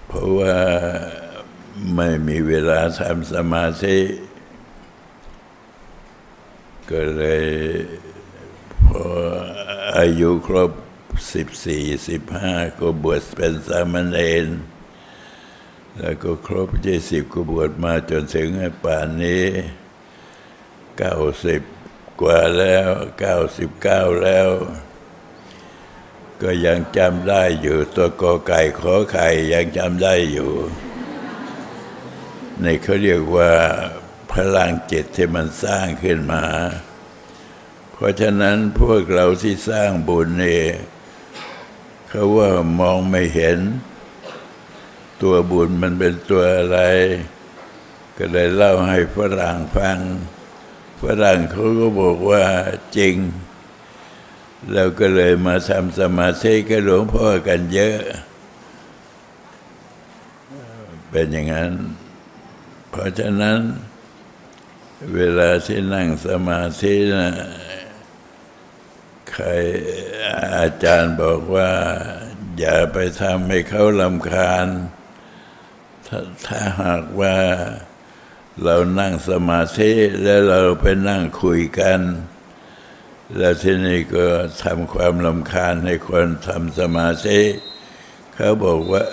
[0.05, 0.57] เพราะว่า
[1.95, 3.99] ไม่มีเวลาทำสมาธิ
[6.91, 7.45] ก็เลย
[8.85, 9.05] พอ
[9.99, 10.71] อายุครบ
[11.33, 14.45] สิบสี่สิบห้าก็บวชเป็นสามเณร
[15.97, 18.49] แล้วก็ครบยี่สิบก็บวชมาจนถึง
[18.83, 19.45] ป่านนี้
[20.97, 21.61] เก้าสิบ
[22.21, 22.89] กว่าแล้ว
[23.19, 24.49] เก้าสิบเก้าแล้ว
[26.41, 30.51] ก็ยังจำได้อยู่ตัวกอไก่ขอไข่ยังจำได้อยู่
[32.61, 33.51] ในเขาเรียกว่า
[34.31, 36.43] พลังจิตที่มันสร้างขึ้นมา
[37.95, 40.65] เพราะฉะนั้นพวกเราที่สร้างบุญเนี่ย
[42.09, 43.59] เขาว่ามองไม่เห็น
[45.21, 46.79] ตัวบุญมันเป็นตัวอะไร
[48.17, 49.99] ก็เลยเล่าให้ฝรั่งฟัง
[51.01, 52.43] ฝรั่งเขาก็บอกว่า
[52.97, 53.15] จริง
[54.71, 57.99] แล้วก็เลยมาทำสมาธิกับหลวงพ่อกันเยอะ
[61.09, 61.71] เป็นอย่างนั้น
[62.89, 63.59] เพราะฉะนั้น
[65.15, 67.29] เวลาที่นั่งสมาธินะ
[69.35, 69.49] ใคร
[70.57, 71.71] อาจารย์บอกว่า
[72.59, 74.67] อย่าไปทำให้เขาลำคาญ
[76.07, 77.37] ถ้าถ้าหากว่า
[78.63, 79.91] เรานั่งสมาธิ
[80.23, 81.99] แล้วเราไปนั่งคุยกัน
[83.37, 84.25] แล้วที่นี่ก็
[84.63, 87.41] ทำความลำคาญให้คนทำสมาธิ
[88.35, 89.03] เขาบอกว่า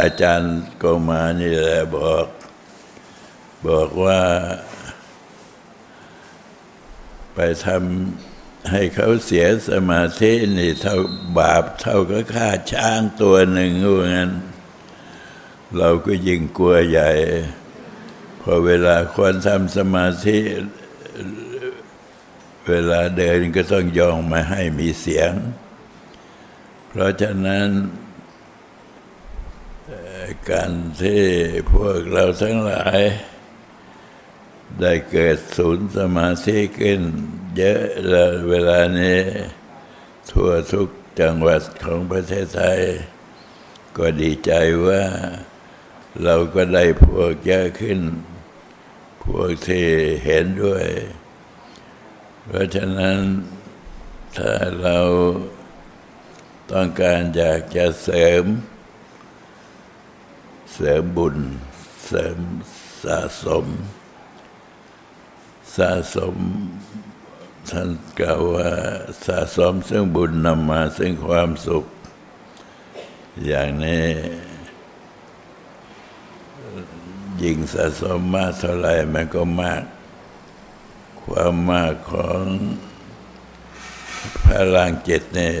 [0.00, 2.26] อาจารย์ก็มานี่แหละบอก
[3.68, 4.20] บอกว่า
[7.34, 8.29] ไปทำ
[8.68, 10.96] ให้เขาเสียสมาธินี่เท่า
[11.38, 14.32] บาปเท่ากับฆ่าช้างตัวหนึ่งว่างั้น
[15.76, 17.10] เราก็ยิ่งกลัวใหญ่
[18.40, 20.38] พอเวลาควรทำสมาธิ
[22.68, 25.32] เวลาเดินก็ต้องยองมาให้มีเสียง
[26.88, 27.68] เพราะฉะนั้น
[30.50, 31.24] การที่
[31.72, 33.00] พวกเราทั้งหลาย
[34.80, 37.02] ได้เกิดศูนย์สมาธิขึ้น
[37.56, 39.20] เยอะแล้วเวลานี้
[40.30, 40.88] ทั่วทุก
[41.20, 42.80] จังหวัดของประเทศไทย
[43.96, 44.52] ก็ดีใจ
[44.86, 45.02] ว่า
[46.22, 48.00] เราก็ได้พวกเยอะขึ้น
[49.24, 49.86] พวกที่
[50.24, 50.86] เห็นด้วย
[52.46, 53.18] เพราะฉะนั้น
[54.36, 54.98] ถ้าเรา
[56.70, 58.44] ต้องการอยากจะเสริม
[60.72, 61.36] เสริมบุญ
[62.06, 62.38] เสริม
[63.04, 63.66] สะสม
[65.76, 66.36] สะสม
[67.70, 67.88] ท่าน
[68.20, 68.68] กล่าวว่า
[69.26, 71.84] สะสมซึ่งบุญนำมาซึ่งความสุข
[73.46, 74.06] อย่างนี้
[77.42, 79.82] ยิ่งสะสมมากเท่าไรมันก็มาก
[81.22, 82.44] ความมากของ
[84.44, 85.56] พลังจิตเนี่ย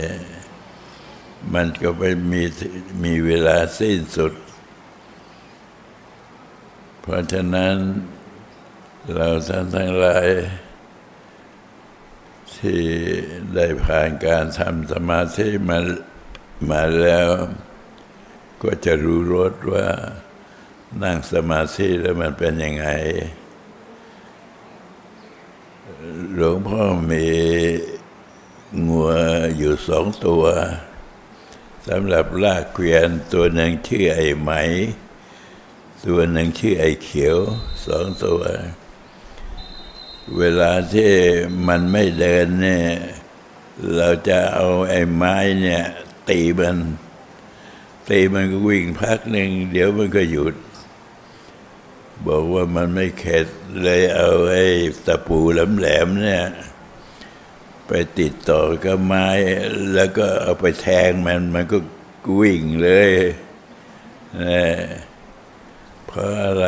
[1.54, 2.42] มันก็ไปมี
[3.04, 4.32] มีเวลาสิ้นสุด
[7.00, 7.76] เพราะฉะนั้น
[9.14, 10.26] เราท่านทั้งหลาย
[12.60, 12.82] ที่
[13.54, 15.78] ได้ผ่านการทำสมาธิมา
[16.70, 17.28] มาแล้ว
[18.62, 19.86] ก็จะรู้รสว่า
[21.02, 22.86] นั่งสมาธิแล้วมันเป็นยังไง
[26.34, 27.26] หลวงพ่อมี
[28.88, 29.10] งัว
[29.56, 30.44] อยู่สองตัว
[31.88, 34.50] สำหรับลากเกวียนตัวหนึ่งชื่อไอ้ไหม
[36.06, 37.38] ตัวหนึ่งชื่อไอ้เขียว
[37.86, 38.42] สองตัว
[40.38, 41.12] เวลาที่
[41.68, 42.86] มันไม่เดินเนี่ย
[43.96, 45.84] เราจะเอาไอ้ไม้เนี่ย
[46.28, 46.76] ตีมัน
[48.08, 50.54] ตีมันก็วิ่งพักหนึ่งเดี๋ยวมันก็หยุด
[52.26, 53.46] บอกว่ามันไม่เข็ด
[53.82, 54.64] เลยเอาไอ้
[55.06, 56.44] ตะปูแหลมๆเนี่ย
[57.86, 59.28] ไปติดต่อกับไม้
[59.94, 61.78] แล้วก็เอาไปแทงมันมันก็
[62.40, 63.10] วิ่งเลย
[64.44, 64.64] นะ
[66.06, 66.66] เพราะอะไร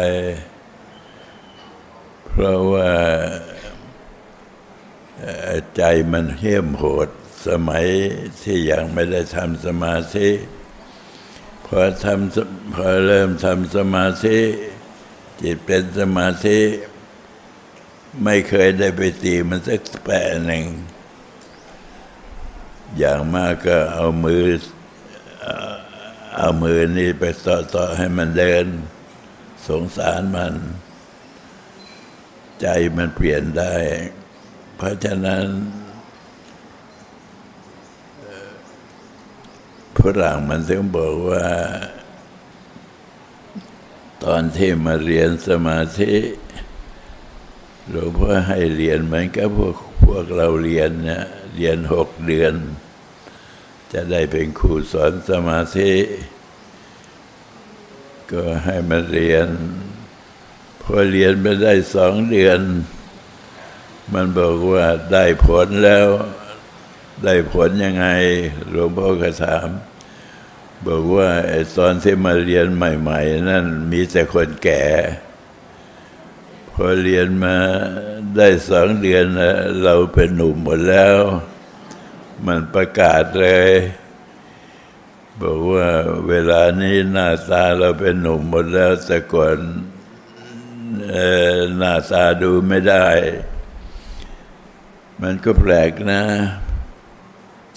[2.35, 2.93] เพราะว่า
[5.77, 7.09] ใจมันเหี้ยมโหด
[7.49, 7.87] สมัย
[8.43, 10.31] ที่ยังไม่ได้ทำสมาธิ
[11.67, 14.39] พอทำพอเริ่มทำสมาธิ
[15.41, 16.61] จิตเป็นสมาธิ
[18.25, 20.65] ไม่เคยได้ไปตีมันสักแปะหนึ่ง
[22.99, 24.45] อย่างมากก็เอามือ
[26.39, 28.67] เอามือนี่ไปต่อๆให้มันเดิน
[29.69, 30.55] สงสารมัน
[32.63, 33.75] ใจมันเปลี่ยนได้
[34.77, 35.45] เพราะฉะนั้น
[39.97, 41.47] ฝรั่งมันถึงบอกว่า
[44.25, 46.15] ตอนที่มาเรียนสมาธิ
[47.89, 51.25] หลวงพ่อให้เรียนเหมือนกับพวกพวกเราเรียนเนี่ย
[51.57, 52.55] เรียนหกเดือน
[53.93, 55.93] จะได้เป็นครูสอนสมาธิ
[58.33, 59.49] ก็ให้มาเรียน
[60.99, 62.61] อเรียนไปได้สองเดือน
[64.13, 66.07] มันบอกว่าได้ผลแล้ว
[67.25, 68.07] ได้ผลยังไง
[68.71, 69.69] หลวงพ่อก็ถาม
[70.87, 74.85] บอกว่าไอ้ตอนที่มาเรียนใหม่ ๆ นั่นมีแต่คนแก่
[76.73, 77.57] พอเรียนมา
[78.37, 79.25] ได้สองเดือน
[79.85, 81.17] เราเป็นหนุ่มหมดแล้ว
[82.47, 83.71] มันประกาศเลย
[85.41, 85.87] บอกว่า
[86.29, 89.57] เวลานี้หน้าตาเราเป็นหนุ่มหมดแล้วแต่ก่อน
[91.77, 93.07] หน้าตาดูไม่ได้
[95.23, 96.23] มันก็แปลกนะ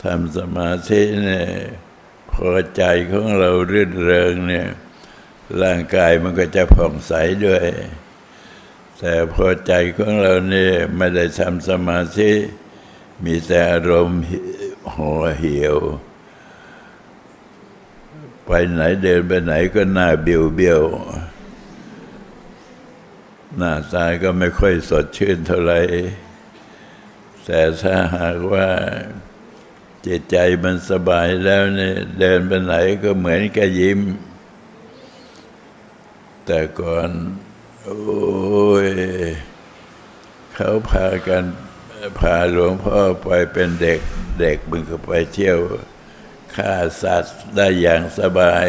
[0.01, 1.47] ทำสมาธิเนี่ย
[2.31, 4.67] พอใจของเรารื่นเริงเนี่ย
[5.61, 7.13] ร่างกายมันก็จะผ่องใส
[7.45, 7.65] ด้วย
[8.99, 12.31] แต่พอใจของเราเนี่ยไม่ได้ทำสมาธิ
[13.23, 14.21] มีแต่อารมณ์
[14.93, 15.77] ห่อเหี่ยว
[18.45, 20.83] ไปไหนเดินไปไหนก็หน้าเบี้ยวเบี้ยว
[23.57, 25.79] หน้าตาก็ไม่ค่อยสดชื่นเท่าไหร่
[27.45, 28.69] แต่ถ้าหากว่า
[30.05, 33.99] จิตใจมันสบายแล้วเนี่ยเดินไปไหนก็เหมือนกับยิ้ม
[36.45, 37.09] แต่ก่อน
[37.83, 38.89] โอ้ย
[40.53, 41.43] เขาพากัน
[42.19, 43.99] พาหลวงพ่อไปเป็นเด็ก
[44.39, 45.57] เด็กมึงก็ไปเที่ยว
[46.55, 48.67] ฆ่าสัตว์ได้อย่างสบาย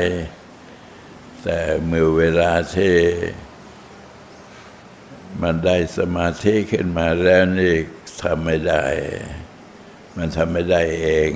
[1.43, 2.95] แต่เมื่อเวลาที่
[5.43, 7.75] มันได้สมาธิขึ้นมาแล้วนี่
[8.23, 8.85] ทำไม่ได้
[10.17, 11.33] มันทำไม่ได้เอง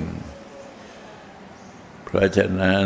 [2.03, 2.83] เพราะฉะนั้น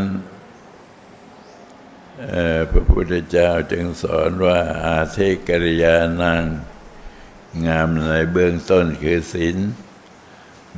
[2.72, 5.18] พระพุทธเจ้าจึงสอนว่าอาเท
[5.50, 6.44] กริยานัง
[7.68, 9.58] งามในเบื้องต้นคือศีล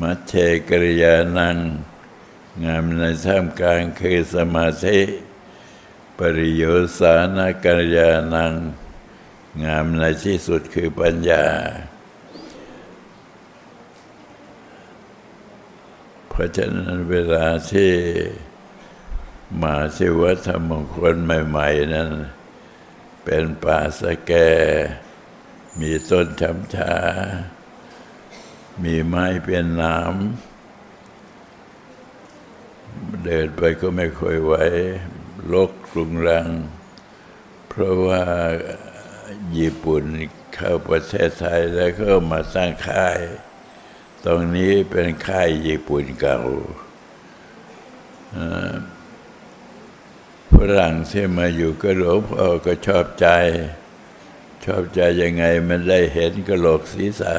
[0.01, 0.33] มัชเช
[0.69, 1.57] กริยานัง
[2.65, 4.99] งามในท่ามกลางคือสมาธิ
[6.19, 6.63] ปริโย
[6.99, 8.53] สานกริยานัง
[9.64, 11.45] งามในที่สุดคือปัญญา
[16.28, 17.91] เพราะฉะนั้นเวลาที่
[19.62, 22.10] มาที่วัดธรรมงคลใหม่ ๆ นั้น
[23.24, 24.34] เป็นป่าสะแก
[25.80, 26.95] มีต้นชำชา
[28.84, 30.08] มีไม้เป็นน้ำ
[33.24, 34.54] เดินไปก็ไม่ค่อยไหว
[35.54, 36.48] ลกกรุงรัง
[37.68, 38.22] เพราะว่า
[39.57, 40.03] ญี่ปุ่น
[40.53, 43.19] เข้าประเทศไทยแล้วก็มาสร้างค่าย
[44.23, 46.39] ตรงนี้เป็นค่ายญี่ปุ่นเก่า
[50.53, 53.28] ฝรั่งที่มาอยู่ก็หลวงพ่อก็ชอบใจ
[54.65, 57.36] ชอบใจยังไงมันได้เห็นกระโหลกศีรษะ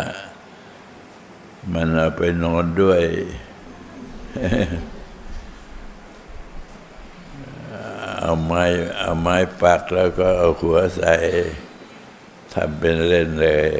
[1.72, 3.02] มันเอาไปนอนด้วย
[8.20, 8.64] เอาไม้
[8.98, 13.70] เอาไม้ปักแล้วก็เอาหัวใส่ำเป็นเล่นเลย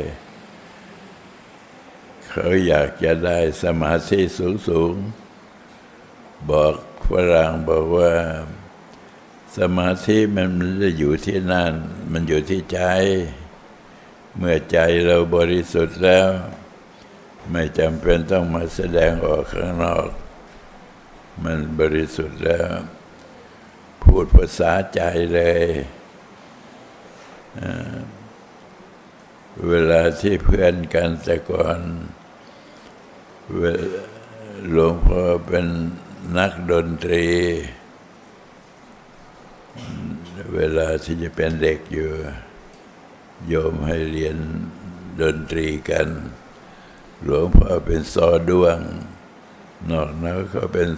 [2.28, 4.94] เขาอยากจะได้สมาธิสูงสูง
[6.50, 6.74] บอก
[7.08, 8.12] ฝรั่งบอกว่า
[9.58, 11.72] สมาธิมันไม่ได้อยู่ที่นั่น
[12.12, 12.80] มันอยู่ที่ใจ
[14.36, 16.28] เมื่อใจเราบริสุทธิ์แล้ว
[17.50, 20.08] ไม่จำเป็นต้องมาแสดงออกข้างนอก
[21.42, 22.68] มันบริสุทธิ์แล้ว
[24.02, 25.00] พูดภาษาใจ
[25.34, 25.64] เลย
[29.66, 31.78] เวลาที่เพื่อนกันแต่ก่อน
[34.70, 35.66] หลวงพ่อเป็น
[36.38, 37.26] นักดนตรี
[40.54, 42.10] เวลาที่จะเป็นเด็กอยู่
[43.48, 44.36] โยมให้เรียน
[45.20, 46.08] ดนตรีกัน
[47.22, 48.78] หลวงพ่อเป็นซอด้วง
[49.90, 50.88] นอกนั้นก็เป็น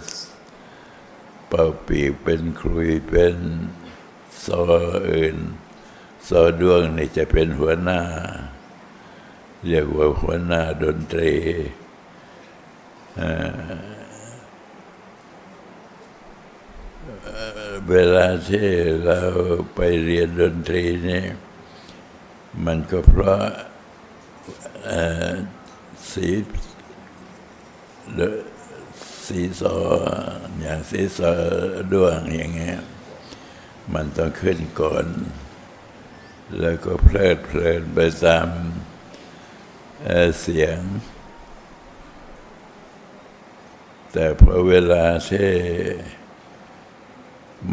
[1.47, 3.35] เป่าปีกเป็นครุยเป็น
[4.45, 4.61] ซอ
[5.09, 5.37] อื่น
[6.27, 8.01] ซอด้วงนี่จะเป็นหัวหน้า
[9.67, 11.33] เรียกว่าหัวหน้าดนตรี
[17.89, 18.67] เวลาที่
[19.05, 19.19] เรา
[19.75, 21.23] ไปเรียนดนตรีนี่
[22.65, 23.43] มันก็เพราะ
[26.11, 26.29] สี
[29.25, 29.77] สีสอ
[30.59, 31.33] อย่างสีสอ
[31.91, 32.79] ดวงอย่างเงี้ย
[33.93, 35.05] มันต้องขึ้นก่อน
[36.59, 38.47] แล้วก็เพลิดเพลินไปตาม
[40.39, 40.79] เสียง
[44.11, 45.49] แต่พอเวลาที่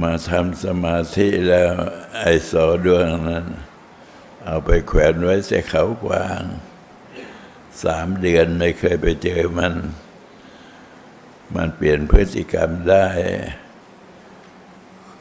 [0.03, 1.73] มาทำสมาธิแล้ว
[2.21, 3.47] ไอ้สอดวงนั้น
[4.45, 6.43] เอาไปแขวนไว้เสียเขากวาง
[7.85, 9.75] สามเดือนไม่เคยไปเจอมัน
[11.55, 13.09] มันเปลี่ยนพฤติกรรมได้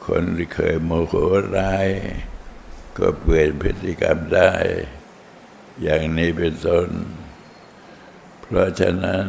[0.06, 1.14] คนที่เคยโมโห
[1.56, 1.88] ร้าย
[2.98, 4.52] ก็เปลี่ยนพฤติกรรมได้
[5.82, 6.88] อย่างนี้เป็นต้น
[8.40, 9.26] เพราะฉะนั้น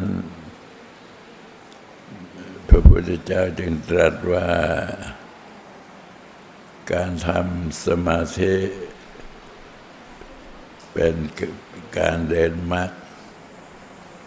[2.67, 4.49] พระพุทธเจ้าจึงตรัสว่า
[6.91, 8.55] การทำสมาธิ
[10.93, 11.15] เป็น
[11.99, 12.91] การเดินมรรค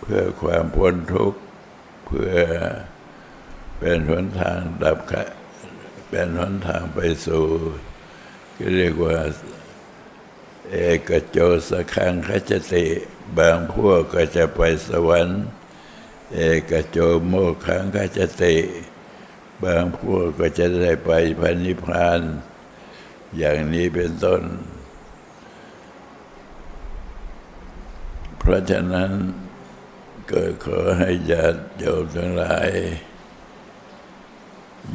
[0.00, 1.40] เพื่อความพ้นทุกข์
[2.06, 2.32] เพื่อ
[3.78, 4.98] เป็นหนทางดับ
[6.08, 7.46] เป็นหนทางไปสู่
[8.76, 9.16] เรียกว่า
[10.72, 12.86] เอกโจสขังคจติ
[13.38, 15.42] บางพวกก็จะไปสวรรค์
[16.34, 17.34] เอกโจโม
[17.66, 18.56] ขังคจติ
[19.64, 21.10] บางพวกก็จะได้ไป
[21.40, 22.20] พันิพาน
[23.36, 24.42] อย่างนี้เป็นต้น
[28.38, 29.12] เพราะฉะนั้น
[30.30, 32.70] ก็ขอให้ญาติโยมทั้งหลาย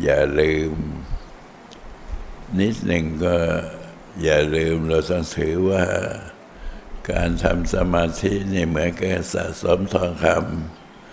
[0.02, 0.74] อย่าลืม
[2.60, 3.38] นิดหนึ่งก็
[4.24, 5.84] อย่าลืมเราต้องถือว่า
[7.12, 10.28] การทำสมาธินี่เหมือนกับสะสมทองค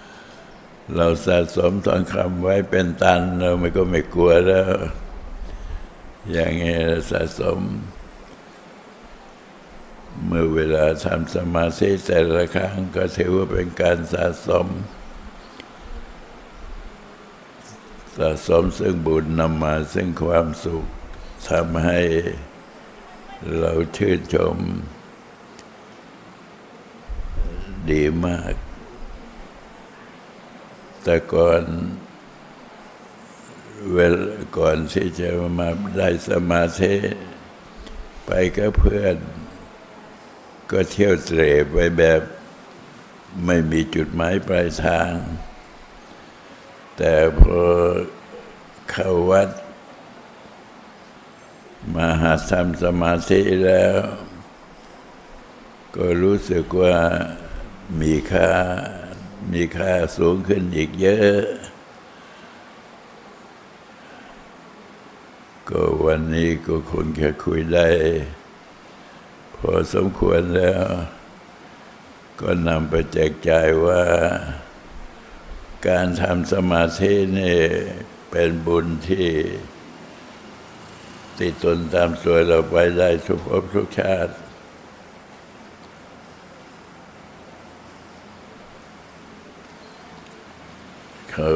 [0.05, 4.73] ำเราสะสมทองคำไว้เป็นตันเราไม่ก็ไม่กลัวแล้ว
[6.33, 6.79] อย่างนี้
[7.11, 7.61] สะสม
[10.27, 14.67] เมื่อเวลาทำสมาธิแต่ละครั้งก็ถือว่าเป็นการสะสม
[18.19, 20.85] สะสมซึ่งบุญนำมาซึ่งความสุข
[21.51, 22.01] ทำให้
[23.59, 24.59] เราชื่นชม
[27.91, 28.55] ดีมาก
[31.03, 31.63] แต่ก่อน
[33.93, 34.15] เวล
[34.59, 35.29] ก่อนที่จะ
[35.59, 35.69] มา
[35.99, 36.95] ได้สมาธิ
[38.27, 39.17] ไปกับเพื่อน
[40.71, 42.21] ก็เที่ยวเตร่ไปแบบ
[43.47, 45.13] ไม่มีจุดหมายปลายทาง
[46.97, 47.61] แต่พอ
[48.91, 49.49] เข้าวัด
[51.93, 53.99] มาหาทำสมาธิแล้ว
[55.97, 56.97] ก็รู้สึกว่า
[58.01, 58.51] มีค่า
[59.53, 61.43] มีค่าสูงขึ้นอีกเยอะ
[65.69, 67.89] ก็วันนี้ก็คงจะคุยได้
[69.57, 70.83] พอสมควรแล้ว
[72.41, 74.03] ก็นำไปแจกจ่ายว่า
[75.89, 77.59] การทำสมาธินี่
[78.31, 79.29] เป็นบุญที่
[81.41, 84.35] ติดตนตามสวเราไปได้ทุกภพทุกชาติ
[91.31, 91.51] เขา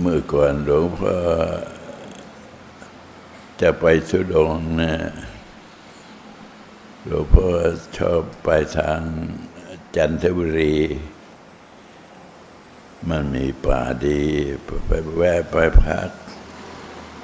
[0.00, 1.16] เมื่อก่อนหลวงพ่อ
[3.60, 4.94] จะไปสุดงนะ
[7.06, 7.48] หลวงพ่อ
[7.96, 9.00] ชอบไปทาง
[9.96, 10.76] จันทบุรี
[13.08, 14.20] มันมีป่าดี
[14.86, 16.10] ไปแวะไปพัก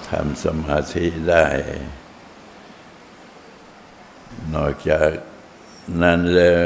[0.09, 1.47] ทำสมาธิได้
[4.55, 5.11] นอกจาก
[6.03, 6.61] นั้นแล้ว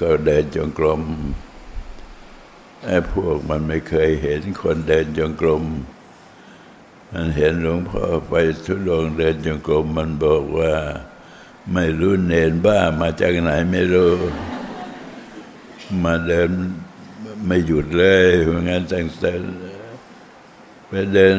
[0.00, 1.02] ก็เดินจงกรม
[2.84, 5.64] ไอ้พวกมันไม่เคยเห็นคนเดินจงกรม
[7.12, 8.34] มันเห็นหลวงพ่อไป
[8.64, 10.74] ทุดงเดินจงกรมมันบอกว่า
[11.72, 14.12] ไม่รู้เนนบ้ามาจากไหนไม่รู้
[16.04, 16.50] มาเดิน
[17.46, 19.34] ไม่หยุดเลยเพราะงั้นตั้งแต่
[20.88, 21.38] ไปเดิน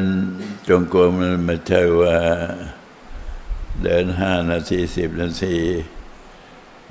[0.68, 2.16] จงกรมมันไม่ใช่ว่า
[3.82, 5.56] เดินห้านาทีสิบนาที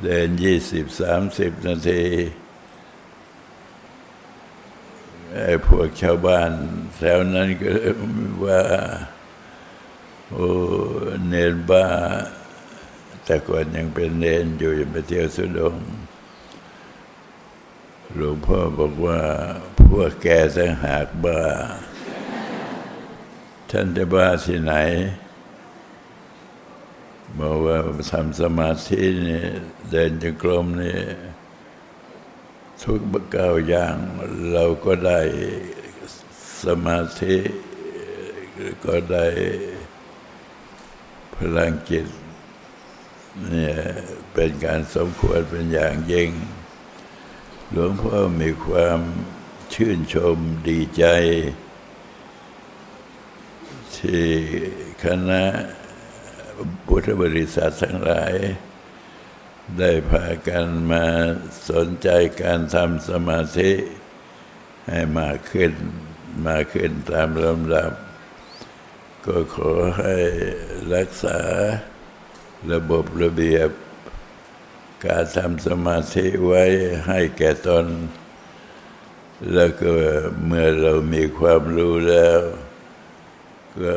[0.03, 2.03] เดินยี่สิบสามสิบนาที
[5.33, 6.51] ไอ้พวกชาวบ้าน
[6.97, 7.71] แถวนั้นก็
[8.45, 8.61] ว่า
[10.31, 10.49] โอ้
[11.27, 11.85] เนนบ้า
[13.25, 15.75] แต่ก่อนยังเป็นเนนอยู่ยังไปเที่ยวสุดง
[18.15, 19.21] หลวงพ่อบอกว่า
[19.87, 21.41] พวกแกสังหากบ้า
[23.69, 24.73] ท่านจะบ้าที่ไหน
[27.39, 27.77] บอกว่า
[28.11, 29.43] ทำสมาธินี่
[29.89, 30.97] เดินจงกรมนี่
[32.81, 33.01] ทุก
[33.31, 33.95] เก้าอย่าง
[34.51, 35.19] เราก็ได้
[36.63, 37.37] สมาธิ
[38.85, 39.25] ก็ได้
[41.35, 42.07] พลังจิต
[43.49, 43.75] เนี่ย
[44.33, 46.31] เป็นการสมควรเป็นอย่างยิ่ง
[47.71, 48.99] หลวงพ่อมีความ
[49.73, 50.37] ชื่นชม
[50.67, 51.05] ดีใจ
[53.95, 54.27] ที่
[55.03, 55.43] คณะ
[56.87, 58.33] พุทธบริษัททั้งหลาย
[59.77, 61.05] ได้พากันมา
[61.69, 62.09] สนใจ
[62.41, 63.71] การทำสมาธิ
[64.87, 65.73] ให้มากขึ้น
[66.45, 67.91] มาขึ้นตามลำดับ
[69.25, 70.17] ก็ขอให้
[70.93, 71.39] รักษา
[72.71, 73.69] ระบบระเบียบ
[75.05, 76.63] การทำสมาธิไว้
[77.07, 77.85] ให้แก่ตน
[79.53, 79.91] แล้วก็
[80.45, 82.39] เมื่อเรามีความรู้แล้ว
[83.83, 83.95] ก็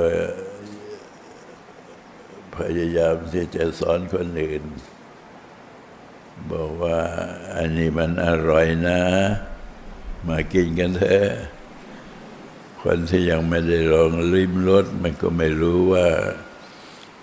[2.56, 4.64] พยายามที่จะสอนคนอื่น
[6.50, 6.98] บอกว่า
[7.56, 9.00] อันนี้มันอร่อยนะ
[10.28, 11.30] มากินกันเถอะ
[12.82, 16.06] คนที่ยังไม่ได้ลองลิ้มรสมันก็ไม่รู้ว่า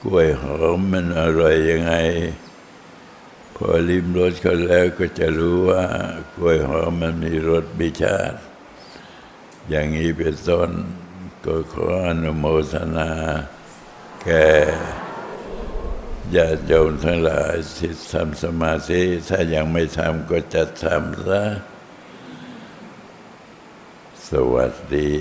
[0.03, 1.93] กล้วยหอมมันอร่อยยังไง
[3.59, 5.83] พอลิ้มรสเขาแล้วก็จะรู้ว่า
[6.33, 8.39] กล้วยหอมมันมีรสบิชาติ
[9.69, 10.69] อย่างนี้เป็นต้น
[11.45, 13.11] ก็ขออนุโมทนา
[14.21, 14.47] แก่
[16.35, 21.43] ญาติโยมทั้งหลายที่ทำสมาธิถ้ายังไม่ทำก็จะทำซะ
[24.29, 25.11] สวัสดี